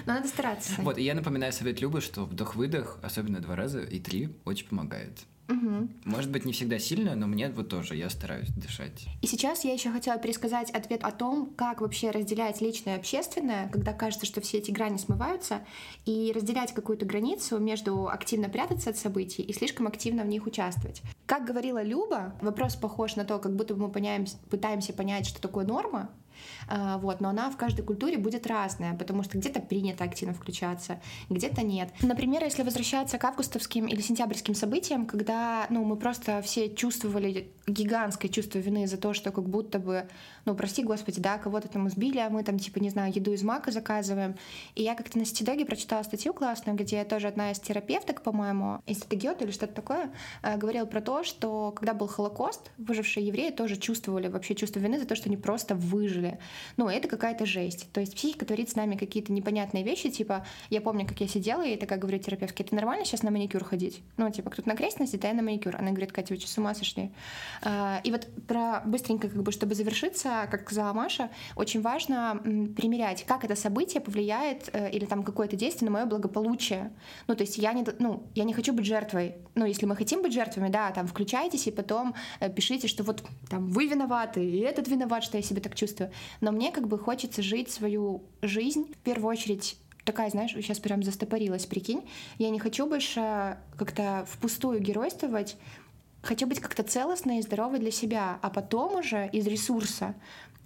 Но 0.06 0.14
надо 0.14 0.28
стараться. 0.28 0.72
Вот, 0.78 0.96
и 0.98 1.02
я 1.02 1.14
напоминаю 1.14 1.52
совет 1.52 1.80
Любы, 1.80 2.00
что 2.00 2.24
вдох-выдох, 2.24 2.98
особенно 3.02 3.40
два 3.40 3.56
раза 3.56 3.80
и 3.80 4.00
три, 4.00 4.34
очень 4.44 4.66
помогает. 4.66 5.12
Мгм. 5.48 5.90
Может 6.04 6.30
быть, 6.30 6.44
не 6.44 6.52
всегда 6.52 6.78
сильно, 6.78 7.14
но 7.14 7.26
мне 7.26 7.48
вот 7.48 7.70
тоже, 7.70 7.96
я 7.96 8.10
стараюсь 8.10 8.48
дышать. 8.48 9.06
И 9.22 9.26
сейчас 9.26 9.64
я 9.64 9.72
еще 9.72 9.90
хотела 9.90 10.18
пересказать 10.18 10.70
ответ 10.70 11.02
о 11.02 11.10
том, 11.10 11.54
как 11.56 11.80
вообще 11.80 12.10
разделять 12.10 12.60
личное 12.60 12.96
и 12.96 12.98
общественное, 12.98 13.68
когда 13.70 13.94
кажется, 13.94 14.26
что 14.26 14.42
все 14.42 14.58
эти 14.58 14.70
грани 14.70 14.98
смываются, 14.98 15.64
и 16.04 16.32
разделять 16.34 16.74
какую-то 16.74 17.06
границу 17.06 17.58
между 17.58 18.08
активно 18.08 18.50
прятаться 18.50 18.90
от 18.90 18.98
событий 18.98 19.42
и 19.42 19.52
слишком 19.54 19.86
активно 19.86 20.22
в 20.22 20.26
них 20.26 20.46
участвовать. 20.46 21.02
Как 21.28 21.44
говорила 21.44 21.82
Люба, 21.82 22.32
вопрос 22.40 22.74
похож 22.74 23.14
на 23.16 23.26
то, 23.26 23.38
как 23.38 23.54
будто 23.54 23.74
мы 23.74 23.90
поняем- 23.90 24.24
пытаемся 24.48 24.94
понять, 24.94 25.26
что 25.26 25.42
такое 25.42 25.66
норма, 25.66 26.08
вот, 26.68 27.20
но 27.20 27.30
она 27.30 27.50
в 27.50 27.56
каждой 27.56 27.82
культуре 27.82 28.18
будет 28.18 28.46
разная, 28.46 28.94
потому 28.94 29.22
что 29.22 29.38
где-то 29.38 29.60
принято 29.60 30.04
активно 30.04 30.34
включаться, 30.34 31.00
где-то 31.30 31.62
нет. 31.62 31.90
Например, 32.02 32.44
если 32.44 32.62
возвращаться 32.62 33.18
к 33.18 33.24
августовским 33.24 33.86
или 33.86 34.00
сентябрьским 34.00 34.54
событиям, 34.54 35.06
когда 35.06 35.66
ну, 35.70 35.84
мы 35.84 35.96
просто 35.96 36.42
все 36.42 36.74
чувствовали 36.74 37.50
гигантское 37.66 38.30
чувство 38.30 38.58
вины 38.58 38.86
за 38.86 38.96
то, 38.96 39.14
что 39.14 39.30
как 39.30 39.48
будто 39.48 39.78
бы, 39.78 40.08
ну, 40.44 40.54
прости 40.54 40.82
господи, 40.82 41.20
да, 41.20 41.38
кого-то 41.38 41.68
там 41.68 41.88
избили, 41.88 42.18
а 42.18 42.30
мы 42.30 42.42
там, 42.42 42.58
типа, 42.58 42.78
не 42.78 42.90
знаю, 42.90 43.12
еду 43.14 43.32
из 43.32 43.42
мака 43.42 43.70
заказываем. 43.70 44.36
И 44.74 44.82
я 44.82 44.94
как-то 44.94 45.18
на 45.18 45.24
Ситидоге 45.24 45.64
прочитала 45.64 46.02
статью 46.02 46.32
классную, 46.32 46.76
где 46.76 47.04
тоже 47.04 47.28
одна 47.28 47.50
из 47.50 47.60
терапевток, 47.60 48.22
по-моему, 48.22 48.80
Институт 48.86 49.18
Гёте 49.18 49.44
или 49.44 49.52
что-то 49.52 49.74
такое, 49.74 50.10
э, 50.42 50.56
говорила 50.56 50.86
про 50.86 51.00
то, 51.00 51.24
что 51.24 51.72
когда 51.72 51.94
был 51.94 52.06
Холокост, 52.06 52.70
выжившие 52.78 53.26
евреи 53.26 53.50
тоже 53.50 53.76
чувствовали 53.76 54.28
вообще 54.28 54.54
чувство 54.54 54.80
вины 54.80 54.98
за 54.98 55.06
то, 55.06 55.14
что 55.14 55.28
они 55.28 55.36
просто 55.36 55.74
выжили. 55.74 56.38
Ну, 56.76 56.88
это 56.88 57.08
какая-то 57.08 57.46
жесть. 57.46 57.90
То 57.92 58.00
есть 58.00 58.14
психика 58.14 58.44
творит 58.44 58.70
с 58.70 58.76
нами 58.76 58.96
какие-то 58.96 59.32
непонятные 59.32 59.84
вещи, 59.84 60.10
типа, 60.10 60.46
я 60.70 60.80
помню, 60.80 61.06
как 61.06 61.20
я 61.20 61.28
сидела, 61.28 61.66
и 61.66 61.76
такая 61.76 61.98
говорю 61.98 62.18
терапевтке, 62.18 62.64
это 62.64 62.74
нормально 62.74 63.04
сейчас 63.04 63.22
на 63.22 63.30
маникюр 63.30 63.64
ходить? 63.64 64.02
Ну, 64.16 64.30
типа, 64.30 64.50
кто-то 64.50 64.68
на 64.68 64.76
крест 64.76 64.98
носит, 64.98 65.24
а 65.24 65.28
я 65.28 65.34
на 65.34 65.42
маникюр. 65.42 65.76
Она 65.76 65.90
говорит, 65.90 66.12
Катя, 66.12 66.34
вы 66.34 66.40
что, 66.40 66.48
с 66.48 66.58
ума 66.58 66.74
сошли? 66.74 67.10
А, 67.62 68.00
И 68.04 68.10
вот 68.10 68.28
про 68.46 68.82
быстренько, 68.84 69.28
как 69.28 69.42
бы, 69.42 69.52
чтобы 69.52 69.74
завершиться, 69.74 70.48
как 70.50 70.62
сказала 70.62 70.92
Маша, 70.92 71.30
очень 71.56 71.80
важно 71.80 72.40
примерять, 72.76 73.24
как 73.24 73.44
это 73.44 73.56
событие 73.56 74.00
повлияет 74.00 74.70
э, 74.72 74.90
или 74.90 75.04
там 75.04 75.22
какое-то 75.22 75.56
действие 75.56 75.90
на 75.90 75.98
мое 75.98 76.06
благополучие. 76.06 76.92
Ну, 77.26 77.34
то 77.34 77.42
есть 77.42 77.58
я 77.58 77.72
не, 77.72 77.84
ну, 77.98 78.22
я 78.34 78.44
не 78.44 78.52
хочу 78.52 78.72
быть 78.72 78.86
жертвой. 78.86 79.36
Ну, 79.54 79.66
если 79.66 79.86
мы 79.86 79.96
хотим 79.96 80.22
быть 80.22 80.32
жертвами, 80.32 80.68
да, 80.68 80.90
там, 80.92 81.06
включайтесь 81.06 81.66
и 81.66 81.70
потом 81.70 82.14
э, 82.40 82.50
пишите, 82.50 82.88
что 82.88 83.02
вот 83.02 83.24
там 83.48 83.68
вы 83.68 83.86
виноваты, 83.86 84.44
и 84.44 84.58
этот 84.60 84.88
виноват, 84.88 85.24
что 85.24 85.36
я 85.36 85.42
себя 85.42 85.60
так 85.60 85.74
чувствую. 85.74 86.10
Но 86.40 86.47
мне 86.50 86.72
как 86.72 86.88
бы 86.88 86.98
хочется 86.98 87.42
жить 87.42 87.70
свою 87.70 88.22
жизнь. 88.42 88.92
В 88.92 88.98
первую 88.98 89.30
очередь 89.30 89.76
такая, 90.04 90.30
знаешь, 90.30 90.52
сейчас 90.52 90.78
прям 90.78 91.02
застопорилась, 91.02 91.66
прикинь. 91.66 92.08
Я 92.38 92.50
не 92.50 92.58
хочу 92.58 92.86
больше 92.86 93.58
как-то 93.76 94.26
впустую 94.28 94.80
геройствовать, 94.80 95.56
хочу 96.22 96.46
быть 96.46 96.60
как-то 96.60 96.82
целостной 96.82 97.38
и 97.38 97.42
здоровой 97.42 97.78
для 97.78 97.90
себя, 97.90 98.38
а 98.42 98.50
потом 98.50 98.96
уже 98.96 99.28
из 99.32 99.46
ресурса 99.46 100.14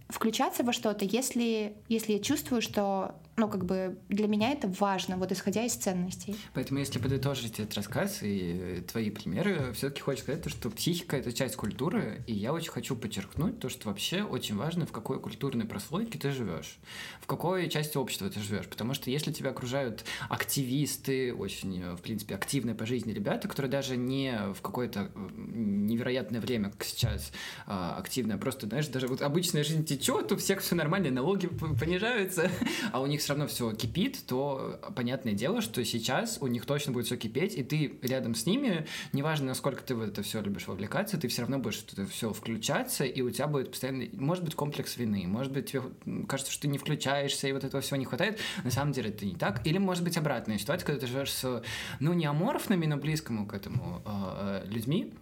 включаться 0.08 0.62
во 0.62 0.72
что-то, 0.72 1.04
если, 1.04 1.74
если 1.88 2.14
я 2.14 2.18
чувствую, 2.20 2.62
что, 2.62 3.14
ну, 3.42 3.48
как 3.48 3.64
бы 3.64 3.98
для 4.08 4.28
меня 4.28 4.52
это 4.52 4.68
важно, 4.78 5.16
вот 5.16 5.32
исходя 5.32 5.64
из 5.64 5.74
ценностей. 5.74 6.36
Поэтому, 6.54 6.78
если 6.78 7.00
подытожить 7.00 7.58
этот 7.58 7.74
рассказ 7.74 8.20
и 8.22 8.84
твои 8.86 9.10
примеры, 9.10 9.72
все-таки 9.72 10.00
хочется 10.00 10.26
сказать, 10.26 10.44
то, 10.44 10.48
что 10.48 10.70
психика— 10.70 11.16
это 11.18 11.32
часть 11.32 11.56
культуры, 11.56 12.22
и 12.28 12.34
я 12.34 12.52
очень 12.52 12.70
хочу 12.70 12.94
подчеркнуть 12.94 13.58
то, 13.58 13.68
что 13.68 13.88
вообще 13.88 14.22
очень 14.22 14.56
важно, 14.56 14.86
в 14.86 14.92
какой 14.92 15.18
культурной 15.18 15.64
прослойке 15.64 16.20
ты 16.20 16.30
живешь, 16.30 16.78
в 17.20 17.26
какой 17.26 17.68
части 17.68 17.96
общества 17.96 18.30
ты 18.30 18.38
живешь, 18.38 18.68
потому 18.68 18.94
что 18.94 19.10
если 19.10 19.32
тебя 19.32 19.50
окружают 19.50 20.04
активисты, 20.28 21.34
очень, 21.34 21.96
в 21.96 22.00
принципе, 22.00 22.36
активные 22.36 22.76
по 22.76 22.86
жизни 22.86 23.12
ребята, 23.12 23.48
которые 23.48 23.72
даже 23.72 23.96
не 23.96 24.38
в 24.54 24.62
какое-то 24.62 25.10
невероятное 25.36 26.40
время, 26.40 26.70
как 26.70 26.84
сейчас, 26.84 27.32
а, 27.66 27.96
активно, 27.98 28.38
просто, 28.38 28.68
знаешь, 28.68 28.86
даже 28.86 29.08
вот 29.08 29.20
обычная 29.20 29.64
жизнь 29.64 29.84
течет, 29.84 30.30
у 30.30 30.36
всех 30.36 30.60
все 30.60 30.76
нормально, 30.76 31.10
налоги 31.10 31.48
понижаются, 31.48 32.48
а 32.92 33.00
у 33.00 33.06
них 33.06 33.20
все 33.32 33.38
равно 33.38 33.46
все 33.46 33.72
кипит, 33.72 34.26
то 34.26 34.78
понятное 34.94 35.32
дело, 35.32 35.62
что 35.62 35.82
сейчас 35.86 36.36
у 36.42 36.48
них 36.48 36.66
точно 36.66 36.92
будет 36.92 37.06
все 37.06 37.16
кипеть, 37.16 37.54
и 37.54 37.62
ты 37.62 37.98
рядом 38.02 38.34
с 38.34 38.44
ними, 38.44 38.86
неважно, 39.14 39.46
насколько 39.46 39.82
ты 39.82 39.94
в 39.94 40.02
это 40.02 40.22
все 40.22 40.42
любишь 40.42 40.66
вовлекаться, 40.66 41.16
ты 41.16 41.28
все 41.28 41.42
равно 41.42 41.58
будешь 41.58 41.82
это 41.90 42.04
все 42.06 42.32
включаться, 42.34 43.04
и 43.04 43.22
у 43.22 43.30
тебя 43.30 43.46
будет 43.46 43.70
постоянно, 43.70 44.04
может 44.12 44.44
быть, 44.44 44.54
комплекс 44.54 44.98
вины, 44.98 45.24
может 45.26 45.50
быть, 45.50 45.72
тебе 45.72 45.82
кажется, 46.28 46.52
что 46.52 46.62
ты 46.62 46.68
не 46.68 46.76
включаешься, 46.76 47.48
и 47.48 47.52
вот 47.52 47.64
этого 47.64 47.80
всего 47.80 47.96
не 47.96 48.04
хватает, 48.04 48.38
на 48.64 48.70
самом 48.70 48.92
деле 48.92 49.08
это 49.08 49.24
не 49.24 49.34
так, 49.34 49.66
или 49.66 49.78
может 49.78 50.04
быть 50.04 50.18
обратная 50.18 50.58
ситуация, 50.58 50.84
когда 50.84 51.00
ты 51.00 51.06
живешь 51.06 51.32
с, 51.32 51.62
ну, 52.00 52.12
не 52.12 52.26
аморфными, 52.26 52.84
но 52.84 52.98
близкому 52.98 53.46
к 53.46 53.54
этому 53.54 54.02
э, 54.04 54.62
э, 54.66 54.68
людьми, 54.68 55.14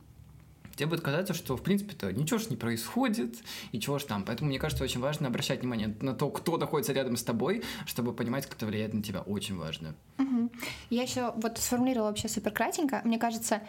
тебе 0.81 0.89
будет 0.89 1.03
казаться, 1.03 1.35
что, 1.35 1.57
в 1.57 1.63
принципе-то, 1.63 2.11
ничего 2.13 2.39
ж 2.39 2.49
не 2.49 2.57
происходит, 2.57 3.37
и 3.73 3.79
чего 3.79 3.99
ж 3.99 4.05
там. 4.05 4.25
Поэтому, 4.25 4.49
мне 4.49 4.59
кажется, 4.59 4.83
очень 4.83 5.01
важно 5.01 5.29
обращать 5.29 5.61
внимание 5.61 5.95
на 6.01 6.15
то, 6.15 6.31
кто 6.31 6.57
находится 6.57 6.93
рядом 6.95 7.17
с 7.17 7.23
тобой, 7.23 7.63
чтобы 7.87 8.15
понимать, 8.15 8.47
как 8.47 8.57
это 8.57 8.67
влияет 8.67 8.95
на 8.95 9.03
тебя. 9.03 9.21
Очень 9.21 9.59
важно. 9.59 9.95
Мгм. 10.17 10.51
Я 10.89 11.03
еще 11.03 11.33
вот 11.37 11.59
сформулировала 11.59 12.09
вообще 12.09 12.29
супер 12.29 12.53
кратенько. 12.53 13.03
Мне 13.05 13.19
кажется, 13.19 13.61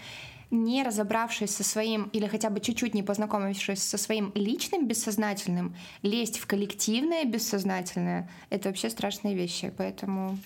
не 0.51 0.83
разобравшись 0.83 1.53
со 1.53 1.63
своим 1.63 2.09
или 2.13 2.27
хотя 2.27 2.49
бы 2.49 2.61
чуть-чуть 2.61 2.93
не 2.93 3.03
познакомившись 3.03 3.83
со 3.83 3.97
своим 3.97 4.31
личным 4.33 4.87
бессознательным, 4.87 5.75
лезть 6.03 6.39
в 6.39 6.47
коллективное 6.47 7.25
бессознательное— 7.25 8.29
это 8.49 8.69
вообще 8.69 8.89
страшные 8.89 9.35
вещи. 9.35 9.73
Поэтому 9.77 10.37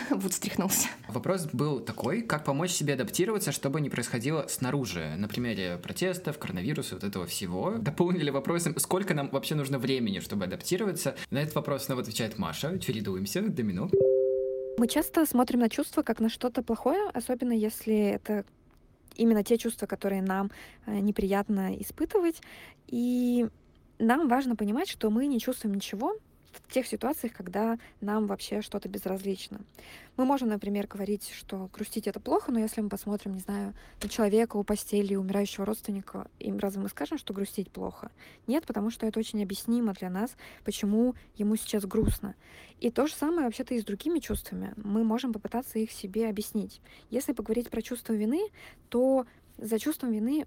вот 0.10 0.32
встряхнулся. 0.32 0.88
Вопрос 1.08 1.46
был 1.46 1.80
такой, 1.80 2.22
как 2.22 2.44
помочь 2.44 2.70
себе 2.70 2.94
адаптироваться, 2.94 3.52
чтобы 3.52 3.80
не 3.80 3.90
происходило 3.90 4.46
снаружи, 4.48 5.14
на 5.16 5.28
примере 5.28 5.78
протестов, 5.82 6.38
коронавируса, 6.38 6.94
вот 6.94 7.04
этого 7.04 7.26
всего. 7.26 7.76
Дополнили 7.78 8.30
вопросом, 8.30 8.78
сколько 8.78 9.14
нам 9.14 9.28
вообще 9.30 9.54
нужно 9.54 9.78
времени, 9.78 10.20
чтобы 10.20 10.44
адаптироваться. 10.44 11.16
На 11.30 11.38
этот 11.38 11.54
вопрос 11.54 11.84
снова 11.84 12.02
отвечает 12.02 12.38
Маша. 12.38 12.78
Чередуемся, 12.78 13.42
домино. 13.42 13.90
Мы 14.78 14.88
часто 14.88 15.26
смотрим 15.26 15.60
на 15.60 15.68
чувства 15.68 16.02
как 16.02 16.20
на 16.20 16.28
что-то 16.28 16.62
плохое, 16.62 17.10
особенно 17.12 17.52
если 17.52 17.94
это 17.94 18.44
именно 19.16 19.44
те 19.44 19.58
чувства, 19.58 19.86
которые 19.86 20.22
нам 20.22 20.50
э, 20.86 20.98
неприятно 21.00 21.74
испытывать. 21.80 22.40
И 22.86 23.46
нам 23.98 24.28
важно 24.28 24.56
понимать, 24.56 24.88
что 24.88 25.10
мы 25.10 25.26
не 25.26 25.38
чувствуем 25.38 25.74
ничего, 25.74 26.16
в 26.52 26.72
тех 26.72 26.86
ситуациях, 26.86 27.32
когда 27.32 27.78
нам 28.00 28.26
вообще 28.26 28.62
что-то 28.62 28.88
безразлично. 28.88 29.60
Мы 30.16 30.24
можем, 30.24 30.48
например, 30.48 30.86
говорить, 30.86 31.30
что 31.30 31.70
грустить 31.72 32.06
это 32.06 32.20
плохо, 32.20 32.52
но 32.52 32.58
если 32.58 32.80
мы 32.80 32.88
посмотрим, 32.88 33.34
не 33.34 33.40
знаю, 33.40 33.74
на 34.02 34.08
человека 34.08 34.56
у 34.56 34.64
постели 34.64 35.14
умирающего 35.14 35.64
родственника, 35.64 36.28
им 36.38 36.58
разве 36.58 36.82
мы 36.82 36.88
скажем, 36.88 37.18
что 37.18 37.32
грустить 37.32 37.70
плохо? 37.70 38.10
Нет, 38.46 38.66
потому 38.66 38.90
что 38.90 39.06
это 39.06 39.18
очень 39.18 39.42
объяснимо 39.42 39.94
для 39.94 40.10
нас, 40.10 40.36
почему 40.64 41.14
ему 41.36 41.56
сейчас 41.56 41.84
грустно. 41.84 42.34
И 42.80 42.90
то 42.90 43.06
же 43.06 43.14
самое 43.14 43.46
вообще-то 43.46 43.74
и 43.74 43.80
с 43.80 43.84
другими 43.84 44.18
чувствами. 44.18 44.72
Мы 44.76 45.04
можем 45.04 45.32
попытаться 45.32 45.78
их 45.78 45.90
себе 45.92 46.28
объяснить. 46.28 46.80
Если 47.10 47.32
поговорить 47.32 47.70
про 47.70 47.82
чувство 47.82 48.12
вины, 48.12 48.40
то 48.88 49.26
за 49.58 49.78
чувством 49.78 50.12
вины 50.12 50.46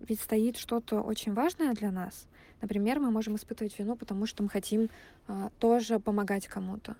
ведь 0.00 0.20
стоит 0.20 0.56
что-то 0.56 1.00
очень 1.00 1.34
важное 1.34 1.74
для 1.74 1.90
нас. 1.90 2.26
Например, 2.60 3.00
мы 3.00 3.10
можем 3.10 3.36
испытывать 3.36 3.78
вину, 3.78 3.96
потому 3.96 4.26
что 4.26 4.42
мы 4.42 4.48
хотим 4.48 4.88
а, 5.26 5.50
тоже 5.58 5.98
помогать 5.98 6.46
кому-то. 6.46 6.96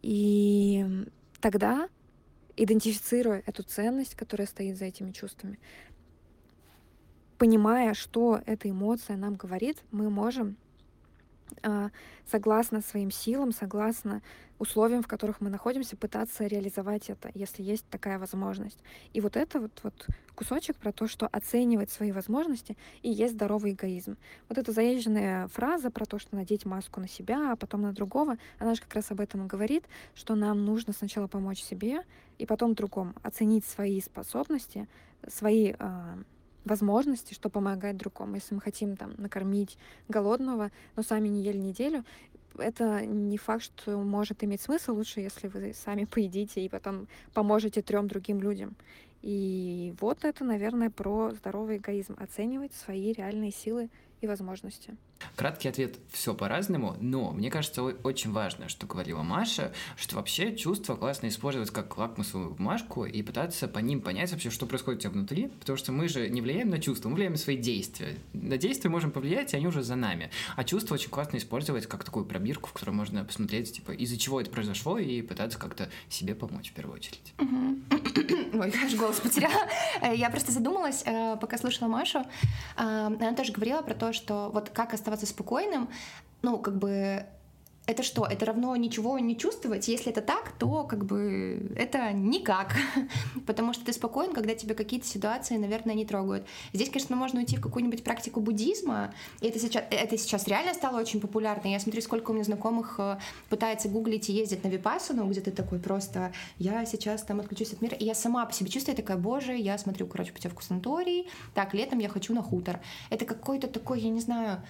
И 0.00 0.86
тогда, 1.40 1.88
идентифицируя 2.56 3.42
эту 3.46 3.62
ценность, 3.62 4.14
которая 4.14 4.46
стоит 4.46 4.76
за 4.78 4.84
этими 4.86 5.10
чувствами, 5.10 5.58
понимая, 7.38 7.94
что 7.94 8.40
эта 8.46 8.70
эмоция 8.70 9.16
нам 9.16 9.34
говорит, 9.34 9.82
мы 9.90 10.08
можем 10.08 10.56
согласно 12.30 12.80
своим 12.80 13.10
силам, 13.10 13.52
согласно 13.52 14.22
условиям, 14.58 15.02
в 15.02 15.08
которых 15.08 15.40
мы 15.40 15.50
находимся, 15.50 15.96
пытаться 15.96 16.46
реализовать 16.46 17.10
это, 17.10 17.30
если 17.34 17.62
есть 17.62 17.84
такая 17.90 18.18
возможность. 18.18 18.78
И 19.12 19.20
вот 19.20 19.36
это 19.36 19.60
вот, 19.60 19.72
вот 19.82 20.06
кусочек 20.36 20.76
про 20.76 20.92
то, 20.92 21.08
что 21.08 21.26
оценивать 21.26 21.90
свои 21.90 22.12
возможности 22.12 22.76
и 23.02 23.10
есть 23.10 23.34
здоровый 23.34 23.72
эгоизм. 23.72 24.16
Вот 24.48 24.58
эта 24.58 24.70
заезженная 24.72 25.48
фраза 25.48 25.90
про 25.90 26.06
то, 26.06 26.18
что 26.18 26.36
надеть 26.36 26.64
маску 26.64 27.00
на 27.00 27.08
себя, 27.08 27.52
а 27.52 27.56
потом 27.56 27.82
на 27.82 27.92
другого, 27.92 28.36
она 28.58 28.74
же 28.74 28.82
как 28.82 28.94
раз 28.94 29.10
об 29.10 29.20
этом 29.20 29.44
и 29.44 29.48
говорит, 29.48 29.84
что 30.14 30.36
нам 30.36 30.64
нужно 30.64 30.92
сначала 30.92 31.26
помочь 31.26 31.60
себе 31.60 32.02
и 32.38 32.46
потом 32.46 32.74
другому, 32.74 33.14
оценить 33.22 33.66
свои 33.66 34.00
способности, 34.00 34.88
свои 35.28 35.74
э, 35.76 36.16
возможности, 36.64 37.34
что 37.34 37.50
помогать 37.50 37.96
другому. 37.96 38.36
Если 38.36 38.54
мы 38.54 38.60
хотим 38.60 38.96
там 38.96 39.14
накормить 39.18 39.78
голодного, 40.08 40.70
но 40.96 41.02
сами 41.02 41.28
не 41.28 41.42
ели 41.42 41.58
неделю, 41.58 42.04
это 42.58 43.04
не 43.06 43.38
факт, 43.38 43.64
что 43.64 43.98
может 43.98 44.44
иметь 44.44 44.60
смысл. 44.60 44.94
Лучше, 44.94 45.20
если 45.20 45.48
вы 45.48 45.72
сами 45.74 46.04
поедите 46.10 46.64
и 46.64 46.68
потом 46.68 47.08
поможете 47.32 47.82
трем 47.82 48.08
другим 48.08 48.40
людям. 48.40 48.76
И 49.22 49.94
вот 50.00 50.24
это, 50.24 50.44
наверное, 50.44 50.90
про 50.90 51.30
здоровый 51.30 51.76
эгоизм. 51.76 52.16
Оценивать 52.18 52.72
свои 52.74 53.12
реальные 53.12 53.52
силы 53.52 53.88
и 54.20 54.26
возможности. 54.26 54.96
Краткий 55.36 55.68
ответ– 55.68 55.96
все 56.12 56.34
по-разному, 56.34 56.96
но 57.00 57.32
мне 57.32 57.50
кажется 57.50 57.82
очень 57.82 58.32
важно, 58.32 58.68
что 58.68 58.86
говорила 58.86 59.22
Маша, 59.22 59.72
что 59.96 60.16
вообще 60.16 60.56
чувства 60.56 60.96
классно 60.96 61.28
использовать 61.28 61.70
как 61.70 61.96
лакмусовую 61.96 62.50
бумажку 62.54 63.04
и 63.04 63.22
пытаться 63.22 63.68
по 63.68 63.78
ним 63.78 64.00
понять 64.00 64.30
вообще, 64.32 64.50
что 64.50 64.66
происходит 64.66 65.00
у 65.00 65.02
тебя 65.02 65.10
внутри, 65.10 65.48
потому 65.48 65.76
что 65.76 65.92
мы 65.92 66.08
же 66.08 66.28
не 66.28 66.40
влияем 66.40 66.70
на 66.70 66.78
чувства, 66.78 67.08
мы 67.08 67.16
влияем 67.16 67.32
на 67.32 67.38
свои 67.38 67.56
действия. 67.56 68.16
На 68.32 68.56
действия 68.56 68.90
можем 68.90 69.10
повлиять, 69.10 69.52
и 69.54 69.56
они 69.56 69.66
уже 69.66 69.82
за 69.82 69.96
нами. 69.96 70.30
А 70.56 70.64
чувства 70.64 70.94
очень 70.94 71.10
классно 71.10 71.36
использовать 71.36 71.86
как 71.86 72.04
такую 72.04 72.24
пробирку, 72.24 72.68
в 72.68 72.72
которой 72.72 72.90
можно 72.90 73.24
посмотреть, 73.24 73.72
типа, 73.72 73.92
из-за 73.92 74.18
чего 74.18 74.40
это 74.40 74.50
произошло, 74.50 74.98
и 74.98 75.22
пытаться 75.22 75.58
как-то 75.58 75.88
себе 76.08 76.34
помочь 76.34 76.70
в 76.70 76.74
первую 76.74 76.96
очередь. 76.96 77.34
Ой, 78.54 78.72
аж 78.84 78.94
голос 78.94 79.20
потеряла. 79.20 79.68
Э, 80.00 80.14
я 80.14 80.30
просто 80.30 80.52
задумалась, 80.52 81.02
э, 81.06 81.36
пока 81.40 81.58
слушала 81.58 81.88
Машу. 81.88 82.20
Э, 82.76 83.06
она 83.06 83.34
тоже 83.34 83.52
говорила 83.52 83.82
про 83.82 83.94
то, 83.94 84.12
что 84.12 84.50
вот 84.52 84.70
как 84.70 84.94
оставаться 84.94 85.11
спокойным, 85.20 85.88
ну, 86.42 86.58
как 86.58 86.78
бы 86.78 87.26
это 87.84 88.04
что? 88.04 88.24
Это 88.24 88.46
равно 88.46 88.76
ничего 88.76 89.18
не 89.18 89.36
чувствовать? 89.36 89.88
Если 89.88 90.12
это 90.12 90.20
так, 90.20 90.52
то 90.52 90.84
как 90.84 91.04
бы 91.04 91.72
это 91.76 92.12
никак. 92.12 92.76
Потому 93.46 93.72
что 93.72 93.84
ты 93.84 93.92
спокоен, 93.92 94.32
когда 94.32 94.54
тебя 94.54 94.76
какие-то 94.76 95.06
ситуации, 95.06 95.56
наверное, 95.56 95.94
не 95.94 96.06
трогают. 96.06 96.46
Здесь, 96.72 96.90
конечно, 96.90 97.16
можно 97.16 97.40
уйти 97.40 97.56
в 97.56 97.60
какую-нибудь 97.60 98.04
практику 98.04 98.40
буддизма. 98.40 99.12
И 99.40 99.48
это 99.48 99.58
сейчас, 99.58 99.82
это 99.90 100.16
сейчас 100.16 100.46
реально 100.46 100.74
стало 100.74 101.00
очень 101.00 101.20
популярно. 101.20 101.68
Я 101.68 101.80
смотрю, 101.80 102.00
сколько 102.02 102.30
у 102.30 102.34
меня 102.34 102.44
знакомых 102.44 102.94
э, 102.98 103.18
пытается 103.48 103.88
гуглить 103.88 104.30
и 104.30 104.32
ездить 104.32 104.62
на 104.62 104.68
випассану, 104.68 105.28
где 105.28 105.40
ты 105.40 105.50
такой 105.50 105.80
просто, 105.80 106.32
я 106.58 106.86
сейчас 106.86 107.22
там 107.22 107.40
отключусь 107.40 107.72
от 107.72 107.82
мира. 107.82 107.96
И 107.96 108.04
я 108.04 108.14
сама 108.14 108.46
по 108.46 108.52
себе 108.52 108.70
чувствую, 108.70 108.96
такая, 108.96 109.16
боже, 109.16 109.56
я 109.56 109.76
смотрю, 109.76 110.06
короче, 110.06 110.32
путевку 110.32 110.62
санаторий, 110.62 111.26
так, 111.52 111.74
летом 111.74 111.98
я 111.98 112.08
хочу 112.08 112.32
на 112.32 112.42
хутор. 112.42 112.78
Это 113.10 113.24
какой-то 113.24 113.66
такой, 113.66 114.00
я 114.00 114.10
не 114.10 114.20
знаю, 114.20 114.62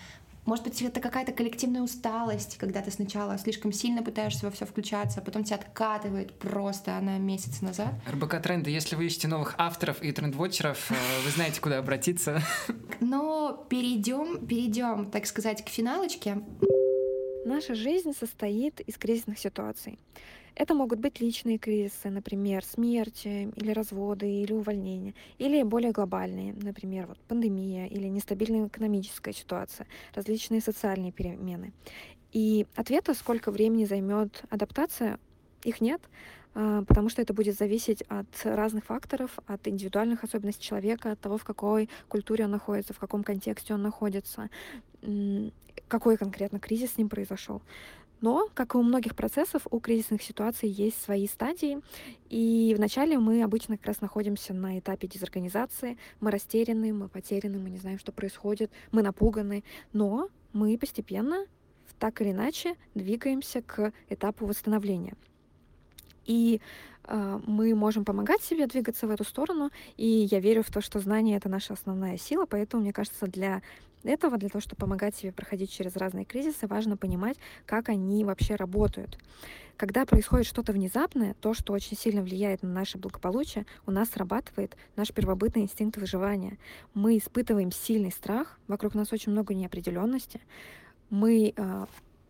может 0.45 0.65
быть, 0.65 0.83
это 0.83 1.01
какая-то 1.01 1.33
коллективная 1.33 1.83
усталость, 1.83 2.57
когда 2.59 2.83
ты 2.83 2.91
сначала 2.91 3.39
слишком 3.39 3.73
сильно 3.73 4.03
пытаешься 4.03 4.47
во 4.47 4.51
все 4.51 4.67
включаться, 4.67 5.21
а 5.21 5.23
потом 5.23 5.45
тебя 5.45 5.57
откатывает 5.57 6.35
просто 6.35 6.99
на 7.01 7.19
месяц 7.19 7.61
назад. 7.61 7.95
РБК 8.11 8.43
Тренды, 8.43 8.71
если 8.71 8.97
вы 8.97 9.07
ищете 9.07 9.29
новых 9.29 9.55
авторов 9.59 10.03
и 10.03 10.11
трендвотчеров, 10.11 10.91
э, 10.91 10.95
вы 11.25 11.31
знаете, 11.31 11.61
куда 11.61 11.79
обратиться. 11.79 12.43
Но 13.01 13.67
перейдем, 13.69 14.45
перейдем, 14.47 15.11
так 15.11 15.27
сказать, 15.27 15.65
к 15.65 15.69
финалочке. 15.69 16.43
Наша 17.45 17.75
жизнь 17.75 18.13
состоит 18.19 18.81
из 18.81 18.99
кризисных 18.99 19.39
ситуаций. 19.39 19.99
Это 20.55 20.75
могут 20.75 20.99
быть 20.99 21.21
личные 21.21 21.59
кризисы, 21.59 22.11
например, 22.11 22.65
смерти 22.65 23.51
или 23.57 23.73
разводы 23.73 24.31
или 24.31 24.53
увольнения, 24.53 25.15
или 25.39 25.63
более 25.63 25.93
глобальные, 25.93 26.53
например, 26.55 27.07
вот 27.07 27.19
пандемия 27.21 27.87
или 27.87 28.07
нестабильная 28.09 28.67
экономическая 28.67 29.33
ситуация, 29.33 29.87
различные 30.15 30.61
социальные 30.61 31.13
перемены. 31.13 31.73
И 32.33 32.67
ответа, 32.77 33.15
сколько 33.15 33.51
времени 33.51 33.85
займет 33.85 34.45
адаптация, 34.51 35.19
их 35.65 35.81
нет, 35.81 36.03
а, 36.55 36.83
потому 36.85 37.09
что 37.09 37.23
это 37.23 37.33
будет 37.33 37.57
зависеть 37.57 38.03
от 38.09 38.27
разных 38.45 38.85
факторов, 38.85 39.39
от 39.47 39.67
индивидуальных 39.69 40.23
особенностей 40.23 40.63
человека, 40.63 41.13
от 41.13 41.21
того, 41.21 41.39
в 41.39 41.45
какой 41.45 41.89
культуре 42.09 42.45
он 42.45 42.51
находится, 42.51 42.93
в 42.93 42.99
каком 42.99 43.25
контексте 43.25 43.75
он 43.75 43.83
находится, 43.83 44.51
какой 45.89 46.17
конкретно 46.17 46.59
кризис 46.59 46.93
с 46.93 46.99
ним 46.99 47.09
произошел. 47.09 47.63
Но, 48.23 48.49
как 48.55 48.75
и 48.75 48.79
у 48.79 48.83
многих 48.83 49.17
процессов, 49.17 49.67
у 49.71 49.81
кризисных 49.81 50.23
ситуаций 50.23 50.69
есть 50.69 51.03
свои 51.03 51.27
стадии. 51.27 51.81
И 52.31 52.73
вначале 52.77 53.19
мы 53.19 53.43
обычно 53.43 53.77
как 53.77 53.87
раз 53.87 54.01
находимся 54.01 54.55
на 54.55 54.79
этапе 54.79 55.09
дезорганизации. 55.09 55.99
Мы 56.21 56.31
растеряны, 56.31 56.93
мы 56.95 57.09
потеряны, 57.09 57.59
мы 57.59 57.69
не 57.69 57.79
знаем, 57.79 57.99
что 57.99 58.13
происходит, 58.13 58.71
мы 58.93 59.03
напуганы. 59.03 59.65
Но 59.93 60.29
мы 60.53 60.79
постепенно, 60.79 61.47
так 61.99 62.23
или 62.23 62.31
иначе, 62.31 62.77
двигаемся 62.95 63.61
к 63.61 63.93
этапу 64.09 64.47
восстановления. 64.47 65.15
И 66.25 66.61
э, 67.05 67.41
мы 67.45 67.75
можем 67.75 68.05
помогать 68.05 68.43
себе 68.43 68.69
двигаться 68.69 69.09
в 69.09 69.11
эту 69.11 69.25
сторону. 69.25 69.73
И 69.97 70.07
я 70.07 70.39
верю 70.39 70.63
в 70.63 70.71
то, 70.71 70.81
что 70.81 71.01
знание 71.01 71.39
это 71.39 71.49
наша 71.49 71.73
основная 71.75 72.19
сила. 72.19 72.47
Поэтому, 72.47 72.85
мне 72.85 72.93
кажется, 72.93 73.27
для 73.27 73.63
этого, 74.05 74.37
для 74.37 74.49
того, 74.49 74.61
чтобы 74.61 74.81
помогать 74.81 75.17
себе 75.17 75.33
проходить 75.33 75.71
через 75.71 75.97
разные 75.97 76.25
кризисы, 76.25 76.67
важно 76.67 76.97
понимать, 76.97 77.37
как 77.67 77.89
они 77.89 78.25
вообще 78.25 78.55
работают. 78.55 79.19
Когда 79.77 80.05
происходит 80.05 80.47
что-то 80.47 80.73
внезапное, 80.73 81.35
то, 81.35 81.55
что 81.55 81.73
очень 81.73 81.97
сильно 81.97 82.23
влияет 82.23 82.63
на 82.63 82.69
наше 82.69 82.99
благополучие, 82.99 83.67
у 83.87 83.91
нас 83.91 84.11
срабатывает 84.11 84.77
наш 84.97 85.13
первобытный 85.13 85.63
инстинкт 85.63 85.97
выживания. 85.97 86.59
Мы 86.95 87.19
испытываем 87.19 87.73
сильный 87.73 88.13
страх, 88.13 88.59
вокруг 88.69 88.95
нас 88.95 89.13
очень 89.13 89.33
много 89.33 89.55
неопределенности, 89.55 90.41
мы 91.11 91.53
э, 91.55 91.87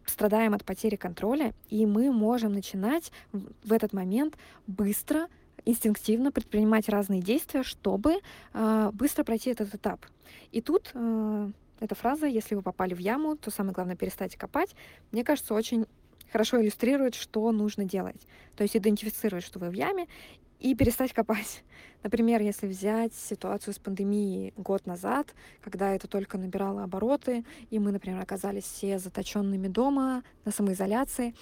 страдаем 0.07 0.55
от 0.55 0.65
потери 0.65 0.97
контроля, 0.97 1.55
и 1.69 1.87
мы 1.87 2.11
можем 2.11 2.53
начинать 2.53 3.13
в 3.33 3.73
этот 3.73 3.93
момент 3.93 4.37
быстро 4.67 5.29
инстинктивно 5.65 6.33
предпринимать 6.33 6.89
разные 6.89 7.21
действия, 7.21 7.63
чтобы 7.63 8.17
э, 8.53 8.91
быстро 8.93 9.25
пройти 9.25 9.51
этот 9.51 9.75
этап. 9.75 10.05
И 10.51 10.61
тут 10.61 10.91
э, 10.95 11.51
эта 11.83 11.97
фраза 11.97 12.27
«если 12.27 12.55
вы 12.55 12.63
попали 12.63 12.95
в 12.95 12.99
яму, 12.99 13.37
то 13.37 13.51
самое 13.51 13.75
главное 13.75 13.97
перестать 13.97 14.37
копать», 14.37 14.77
мне 15.11 15.25
кажется, 15.25 15.53
очень 15.53 15.87
хорошо 16.31 16.63
иллюстрирует, 16.63 17.17
что 17.17 17.51
нужно 17.51 17.85
делать. 17.85 18.29
То 18.57 18.63
есть 18.63 18.77
идентифицировать, 18.77 19.45
что 19.45 19.59
вы 19.59 19.69
в 19.69 19.73
яме, 19.73 20.07
и 20.61 20.77
перестать 20.77 21.13
копать. 21.13 21.65
Например, 22.05 22.41
если 22.41 22.69
взять 22.69 23.13
ситуацию 23.15 23.75
с 23.75 23.81
пандемией 23.81 24.55
год 24.57 24.87
назад, 24.87 25.35
когда 25.61 25.93
это 25.93 26.07
только 26.07 26.39
набирало 26.39 26.85
обороты, 26.85 27.45
и 27.71 27.81
мы, 27.81 27.91
например, 27.91 28.21
оказались 28.21 28.65
все 28.65 29.01
заточенными 29.01 29.67
дома 29.67 30.23
на 30.45 30.53
самоизоляции, 30.53 31.35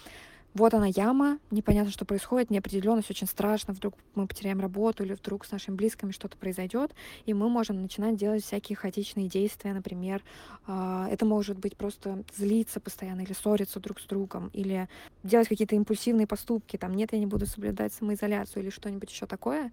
вот 0.55 0.75
она 0.75 0.87
яма, 0.87 1.39
непонятно, 1.51 1.93
что 1.93 2.05
происходит, 2.05 2.51
неопределенность, 2.51 3.11
очень 3.11 3.29
страшно, 3.29 3.73
вдруг 3.73 3.95
мы 4.15 4.27
потеряем 4.27 4.61
работу 4.61 5.05
или 5.05 5.15
вдруг 5.15 5.45
с 5.45 5.53
нашими 5.53 5.77
близкими 5.77 6.11
что-то 6.11 6.37
произойдет, 6.37 6.93
и 7.25 7.35
мы 7.35 7.49
можем 7.49 7.81
начинать 7.81 8.17
делать 8.17 8.45
всякие 8.45 8.75
хаотичные 8.75 9.29
действия, 9.29 9.73
например, 9.73 10.25
а, 10.67 11.09
это 11.09 11.25
может 11.25 11.59
быть 11.59 11.77
просто 11.77 12.25
злиться 12.37 12.81
постоянно 12.81 13.21
или 13.21 13.33
ссориться 13.33 13.79
друг 13.79 14.01
с 14.01 14.07
другом, 14.07 14.51
или 14.53 14.89
делать 15.23 15.49
какие-то 15.49 15.77
импульсивные 15.77 16.27
поступки, 16.27 16.77
там, 16.77 16.95
нет, 16.95 17.13
я 17.13 17.21
не 17.21 17.27
буду 17.27 17.47
соблюдать 17.47 17.93
самоизоляцию 17.93 18.65
или 18.65 18.71
что-нибудь 18.71 19.11
еще 19.11 19.27
такое, 19.27 19.73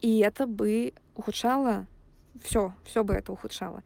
и 0.00 0.18
это 0.18 0.48
бы 0.48 0.92
ухудшало, 1.14 1.86
все, 2.42 2.74
все 2.84 3.04
бы 3.04 3.14
это 3.14 3.32
ухудшало. 3.32 3.84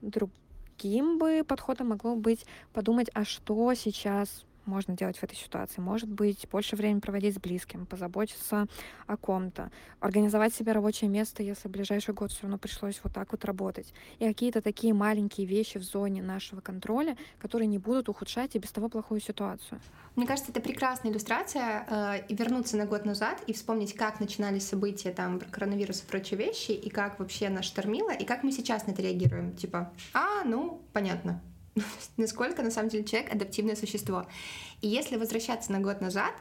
Другим 0.00 1.18
бы 1.18 1.42
подходом 1.46 1.88
могло 1.88 2.14
быть 2.14 2.46
подумать, 2.72 3.10
а 3.14 3.24
что 3.24 3.74
сейчас 3.74 4.44
можно 4.66 4.96
делать 4.96 5.18
в 5.18 5.22
этой 5.22 5.36
ситуации? 5.36 5.80
Может 5.80 6.08
быть, 6.08 6.46
больше 6.50 6.76
времени 6.76 7.00
проводить 7.00 7.34
с 7.34 7.38
близким, 7.38 7.86
позаботиться 7.86 8.66
о 9.06 9.16
ком-то, 9.16 9.70
организовать 10.00 10.54
себе 10.54 10.72
рабочее 10.72 11.10
место, 11.10 11.42
если 11.42 11.68
в 11.68 11.70
ближайший 11.70 12.14
год 12.14 12.32
все 12.32 12.42
равно 12.42 12.58
пришлось 12.58 13.00
вот 13.02 13.12
так 13.12 13.32
вот 13.32 13.44
работать. 13.44 13.92
И 14.18 14.26
какие-то 14.26 14.60
такие 14.60 14.94
маленькие 14.94 15.46
вещи 15.46 15.78
в 15.78 15.82
зоне 15.82 16.22
нашего 16.22 16.60
контроля, 16.60 17.16
которые 17.38 17.66
не 17.66 17.78
будут 17.78 18.08
ухудшать 18.08 18.54
и 18.54 18.58
без 18.58 18.70
того 18.70 18.88
плохую 18.88 19.20
ситуацию. 19.20 19.80
Мне 20.16 20.26
кажется, 20.26 20.52
это 20.52 20.60
прекрасная 20.60 21.10
иллюстрация 21.10 21.86
э, 22.28 22.34
вернуться 22.34 22.76
на 22.76 22.86
год 22.86 23.04
назад 23.04 23.42
и 23.46 23.52
вспомнить, 23.52 23.94
как 23.94 24.20
начинались 24.20 24.66
события 24.68 25.10
там 25.10 25.38
про 25.38 25.48
коронавирус 25.48 26.02
и 26.02 26.06
прочие 26.06 26.38
вещи, 26.38 26.70
и 26.70 26.88
как 26.88 27.18
вообще 27.18 27.48
нас 27.48 27.64
штормило, 27.64 28.10
и 28.10 28.24
как 28.24 28.42
мы 28.44 28.52
сейчас 28.52 28.86
на 28.86 28.92
это 28.92 29.02
реагируем. 29.02 29.56
Типа, 29.56 29.92
а, 30.12 30.44
ну, 30.44 30.82
понятно, 30.92 31.40
насколько 32.16 32.62
на 32.62 32.70
самом 32.70 32.88
деле 32.88 33.04
человек 33.04 33.32
адаптивное 33.32 33.76
существо. 33.76 34.26
И 34.80 34.88
если 34.88 35.16
возвращаться 35.16 35.72
на 35.72 35.80
год 35.80 36.00
назад, 36.00 36.34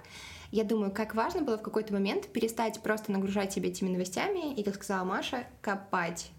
я 0.51 0.63
думаю, 0.63 0.91
как 0.91 1.15
важно 1.15 1.41
было 1.41 1.57
в 1.57 1.63
какой-то 1.63 1.93
момент 1.93 2.27
перестать 2.27 2.81
просто 2.83 3.11
нагружать 3.11 3.53
себя 3.53 3.69
этими 3.69 3.89
новостями 3.89 4.53
и, 4.53 4.63
как 4.63 4.75
сказала 4.75 5.03
Маша, 5.03 5.47
копать. 5.61 6.31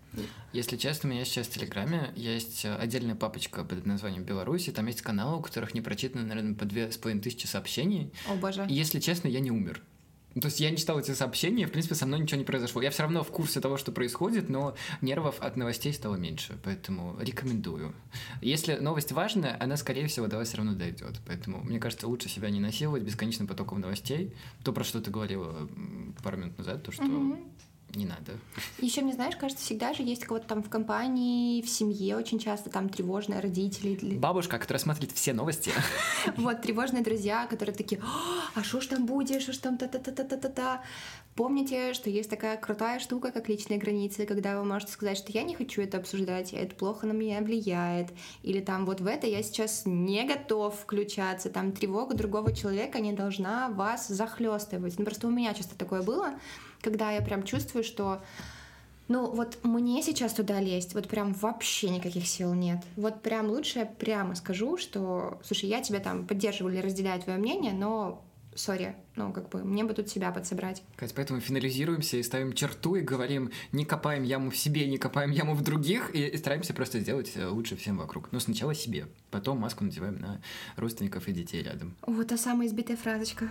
Если 0.53 0.77
честно, 0.77 1.09
у 1.09 1.13
меня 1.13 1.25
сейчас 1.25 1.49
в 1.49 1.51
Телеграме 1.51 2.13
есть 2.15 2.65
отдельная 2.65 3.17
папочка 3.17 3.65
под 3.65 3.85
названием 3.85 4.23
Беларуси. 4.23 4.71
Там 4.71 4.87
есть 4.87 5.03
каналы, 5.03 5.39
у 5.39 5.43
которых 5.43 5.75
не 5.75 5.81
прочитано, 5.81 6.25
наверное, 6.25 6.55
по 6.55 6.65
две 6.65 6.93
с 6.93 6.97
половиной 6.97 7.23
тысячи 7.23 7.47
сообщений. 7.47 8.13
О, 8.29 8.37
боже. 8.37 8.65
И, 8.69 8.75
если 8.75 9.01
честно, 9.01 9.27
я 9.27 9.41
не 9.41 9.51
умер. 9.51 9.83
Ну, 10.35 10.41
то 10.41 10.47
есть 10.47 10.61
я 10.61 10.71
не 10.71 10.77
читал 10.77 10.99
эти 10.99 11.13
сообщения, 11.13 11.67
в 11.67 11.71
принципе, 11.71 11.95
со 11.95 12.07
мной 12.07 12.21
ничего 12.21 12.39
не 12.39 12.45
произошло. 12.45 12.83
Я 12.83 12.91
все 12.91 13.03
равно 13.03 13.23
в 13.23 13.29
курсе 13.29 13.61
того, 13.61 13.77
что 13.77 13.93
происходит, 13.93 14.49
но 14.49 14.75
нервов 15.01 15.41
от 15.41 15.57
новостей 15.57 15.93
стало 15.93 16.17
меньше, 16.17 16.59
поэтому 16.65 17.17
рекомендую. 17.21 17.95
Если 18.41 18.75
новость 18.75 19.13
важная, 19.13 19.57
она, 19.61 19.77
скорее 19.77 20.09
всего, 20.09 20.27
до 20.27 20.39
вас 20.39 20.49
все 20.49 20.57
равно 20.59 20.75
дойдет. 20.75 21.21
Поэтому, 21.27 21.63
мне 21.63 21.79
кажется, 21.79 22.09
лучше 22.09 22.29
себя 22.29 22.51
не 22.51 22.61
насиловать 22.61 23.03
бесконечным 23.03 23.47
потоком 23.47 23.81
новостей. 23.81 24.35
То, 24.65 24.73
про 24.73 24.83
что 24.83 25.01
ты 25.01 25.11
говорила 25.11 25.69
пару 26.23 26.37
минут 26.37 26.59
назад, 26.59 26.83
то, 26.83 26.91
что 26.91 27.05
mm-hmm 27.05 27.39
не 27.97 28.07
надо. 28.07 28.33
Еще 28.79 29.03
мне, 29.03 29.13
знаешь, 29.13 29.37
кажется, 29.37 29.65
всегда 29.65 29.95
же 29.95 30.03
есть 30.03 30.25
кого-то 30.25 30.47
там 30.47 30.63
в 30.63 30.69
компании, 30.69 31.63
в 31.63 31.69
семье 31.69 32.17
очень 32.17 32.39
часто 32.39 32.71
там 32.71 32.89
тревожные 32.89 33.41
родители. 33.41 34.17
Бабушка, 34.17 34.59
которая 34.59 34.81
смотрит 34.81 35.13
все 35.13 35.33
новости. 35.33 35.73
Вот, 36.37 36.63
тревожные 36.63 37.03
друзья, 37.03 37.47
которые 37.47 37.75
такие, 37.75 38.01
а 38.55 38.63
что 38.63 38.81
ж 38.81 38.87
там 38.87 39.07
будет, 39.07 39.43
что 39.43 39.53
ж 39.53 39.59
там 39.59 39.77
та-та-та-та-та-та. 39.77 40.83
Помните, 41.35 41.95
что 41.95 42.11
есть 42.11 42.31
такая 42.31 42.57
крутая 42.57 43.01
штука, 43.01 43.33
как 43.33 43.49
личные 43.49 43.79
границы, 43.81 44.25
когда 44.25 44.57
вы 44.57 44.65
можете 44.65 44.93
сказать, 44.93 45.19
что 45.19 45.33
я 45.33 45.43
не 45.43 45.57
хочу 45.57 45.83
это 45.83 45.99
обсуждать, 45.99 46.53
это 46.53 46.77
плохо 46.77 47.09
на 47.09 47.13
меня 47.13 47.41
влияет, 47.41 48.11
или 48.45 48.61
там 48.61 48.87
вот 48.87 49.01
в 49.01 49.07
это 49.07 49.27
я 49.27 49.43
сейчас 49.43 49.83
не 49.85 50.25
готов 50.25 50.79
включаться, 50.79 51.51
там 51.51 51.73
тревога 51.73 52.15
другого 52.15 52.55
человека 52.55 53.01
не 53.01 53.13
должна 53.13 53.69
вас 53.69 54.07
захлестывать. 54.07 54.97
Ну 54.97 55.05
просто 55.05 55.27
у 55.27 55.31
меня 55.31 55.55
часто 55.55 55.77
такое 55.77 56.03
было, 56.03 56.35
когда 56.85 57.11
я 57.11 57.23
прям 57.23 57.43
чувствую, 57.43 57.83
что 57.83 58.23
ну 59.09 59.31
вот 59.31 59.59
мне 59.63 60.03
сейчас 60.03 60.33
туда 60.33 60.61
лезть, 60.61 60.95
вот 60.95 61.09
прям 61.09 61.33
вообще 61.35 61.91
никаких 61.91 62.27
сил 62.27 62.55
нет. 62.55 62.79
Вот 62.97 63.23
прям 63.23 63.51
лучше 63.51 63.81
я 63.81 63.87
прямо 63.87 64.35
скажу, 64.35 64.79
что, 64.79 65.41
слушай, 65.45 65.69
я 65.69 65.83
тебя 65.83 66.01
там 66.01 66.27
поддерживаю 66.27 66.75
или 66.75 66.81
разделяю 66.81 67.21
твое 67.21 67.39
мнение, 67.39 67.73
но 67.73 68.25
сори, 68.55 68.95
ну, 69.17 69.33
как 69.33 69.49
бы, 69.49 69.65
мне 69.65 69.85
бы 69.85 69.95
тут 69.95 70.09
себя 70.09 70.31
подсобрать. 70.31 70.83
Кать, 70.97 71.13
поэтому 71.15 71.41
финализируемся 71.41 72.17
и 72.17 72.23
ставим 72.23 72.53
черту 72.53 72.95
и 72.95 73.01
говорим, 73.01 73.51
не 73.73 73.85
копаем 73.85 74.23
яму 74.23 74.51
в 74.51 74.57
себе, 74.57 74.87
не 74.87 74.97
копаем 74.97 75.31
яму 75.33 75.55
в 75.55 75.63
других, 75.63 76.15
и, 76.15 76.27
и 76.27 76.37
стараемся 76.37 76.73
просто 76.73 77.01
сделать 77.01 77.33
э, 77.35 77.47
лучше 77.47 77.77
всем 77.77 77.99
вокруг. 77.99 78.31
Но 78.33 78.41
сначала 78.41 78.75
себе, 78.75 79.07
потом 79.31 79.59
маску 79.59 79.85
надеваем 79.85 80.19
на 80.19 80.41
родственников 80.77 81.29
и 81.29 81.33
детей 81.33 81.63
рядом. 81.63 81.97
Вот 82.07 82.29
та 82.29 82.37
самая 82.37 82.69
избитая 82.69 82.97
фразочка. 82.97 83.49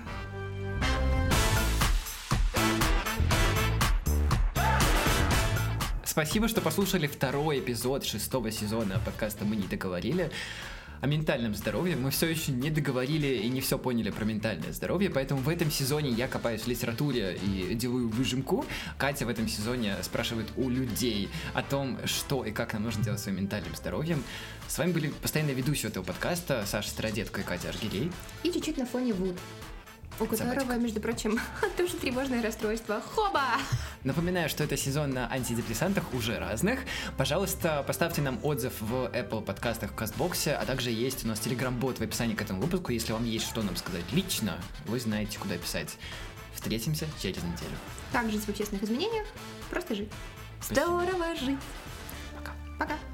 Спасибо, 6.14 6.48
что 6.48 6.62
послушали 6.62 7.08
второй 7.08 7.58
эпизод 7.58 8.06
шестого 8.06 8.52
сезона 8.52 9.02
подкаста 9.04 9.46
«Мы 9.46 9.56
не 9.56 9.66
договорили» 9.66 10.30
о 11.02 11.08
ментальном 11.08 11.56
здоровье. 11.56 11.96
Мы 11.96 12.12
все 12.12 12.28
еще 12.28 12.52
не 12.52 12.70
договорили 12.70 13.38
и 13.38 13.50
не 13.50 13.62
все 13.62 13.80
поняли 13.80 14.12
про 14.12 14.24
ментальное 14.24 14.72
здоровье, 14.74 15.10
поэтому 15.10 15.42
в 15.42 15.50
этом 15.50 15.72
сезоне 15.72 16.12
я 16.12 16.28
копаюсь 16.28 16.62
в 16.62 16.68
литературе 16.68 17.36
и 17.38 17.74
делаю 17.74 18.10
выжимку. 18.10 18.64
Катя 19.00 19.26
в 19.26 19.30
этом 19.30 19.48
сезоне 19.48 19.96
спрашивает 20.04 20.46
у 20.56 20.70
людей 20.70 21.30
о 21.56 21.64
том, 21.64 21.98
что 22.06 22.46
и 22.46 22.52
как 22.52 22.74
нам 22.74 22.84
нужно 22.84 23.04
делать 23.04 23.20
своим 23.20 23.38
ментальным 23.38 23.76
здоровьем. 23.76 24.24
С 24.68 24.78
вами 24.78 24.92
были 24.92 25.08
постоянные 25.08 25.56
ведущие 25.56 25.90
этого 25.90 26.04
подкаста 26.04 26.64
Саша 26.68 26.90
Стародетка 26.90 27.42
и 27.42 27.44
Катя 27.44 27.70
Аргирей. 27.70 28.12
И 28.44 28.52
чуть-чуть 28.52 28.78
на 28.78 28.86
фоне 28.86 29.14
Вуд 29.14 29.36
у 30.20 30.26
которого, 30.26 30.74
между 30.74 31.00
прочим, 31.00 31.40
тоже 31.78 31.94
тревожное 31.96 32.42
расстройство. 32.42 33.02
Хоба! 33.02 33.58
Напоминаю, 34.04 34.50
что 34.50 34.64
это 34.64 34.78
сезон 34.78 35.12
на 35.12 35.32
антидепрессантах 35.32 36.14
уже 36.14 36.38
разных. 36.38 36.80
Пожалуйста, 37.18 37.84
поставьте 37.86 38.22
нам 38.22 38.40
отзыв 38.44 38.74
в 38.80 39.10
Apple 39.14 39.44
подкастах 39.44 39.92
в 39.92 39.96
Кастбоксе, 39.96 40.54
а 40.54 40.66
также 40.66 40.92
есть 40.92 41.26
у 41.26 41.28
нас 41.28 41.40
телеграм-бот 41.40 42.00
в 42.00 42.02
описании 42.02 42.36
к 42.36 42.42
этому 42.42 42.62
выпуску. 42.62 42.92
Если 42.92 43.14
вам 43.14 43.26
есть 43.26 43.46
что 43.46 43.62
нам 43.62 43.76
сказать 43.76 44.06
лично, 44.12 44.58
вы 44.86 45.00
знаете, 45.00 45.40
куда 45.40 45.58
писать. 45.58 45.98
Встретимся 46.54 47.08
через 47.20 47.38
неделю. 47.38 47.76
Так 48.12 48.30
жить 48.30 48.44
в 48.44 48.50
общественных 48.50 48.84
изменениях, 48.84 49.26
просто 49.70 49.96
жить. 49.96 50.12
Спасибо. 50.62 50.86
Здорово 50.86 51.36
жить. 51.36 51.60
Пока. 52.38 52.52
Пока. 52.78 53.13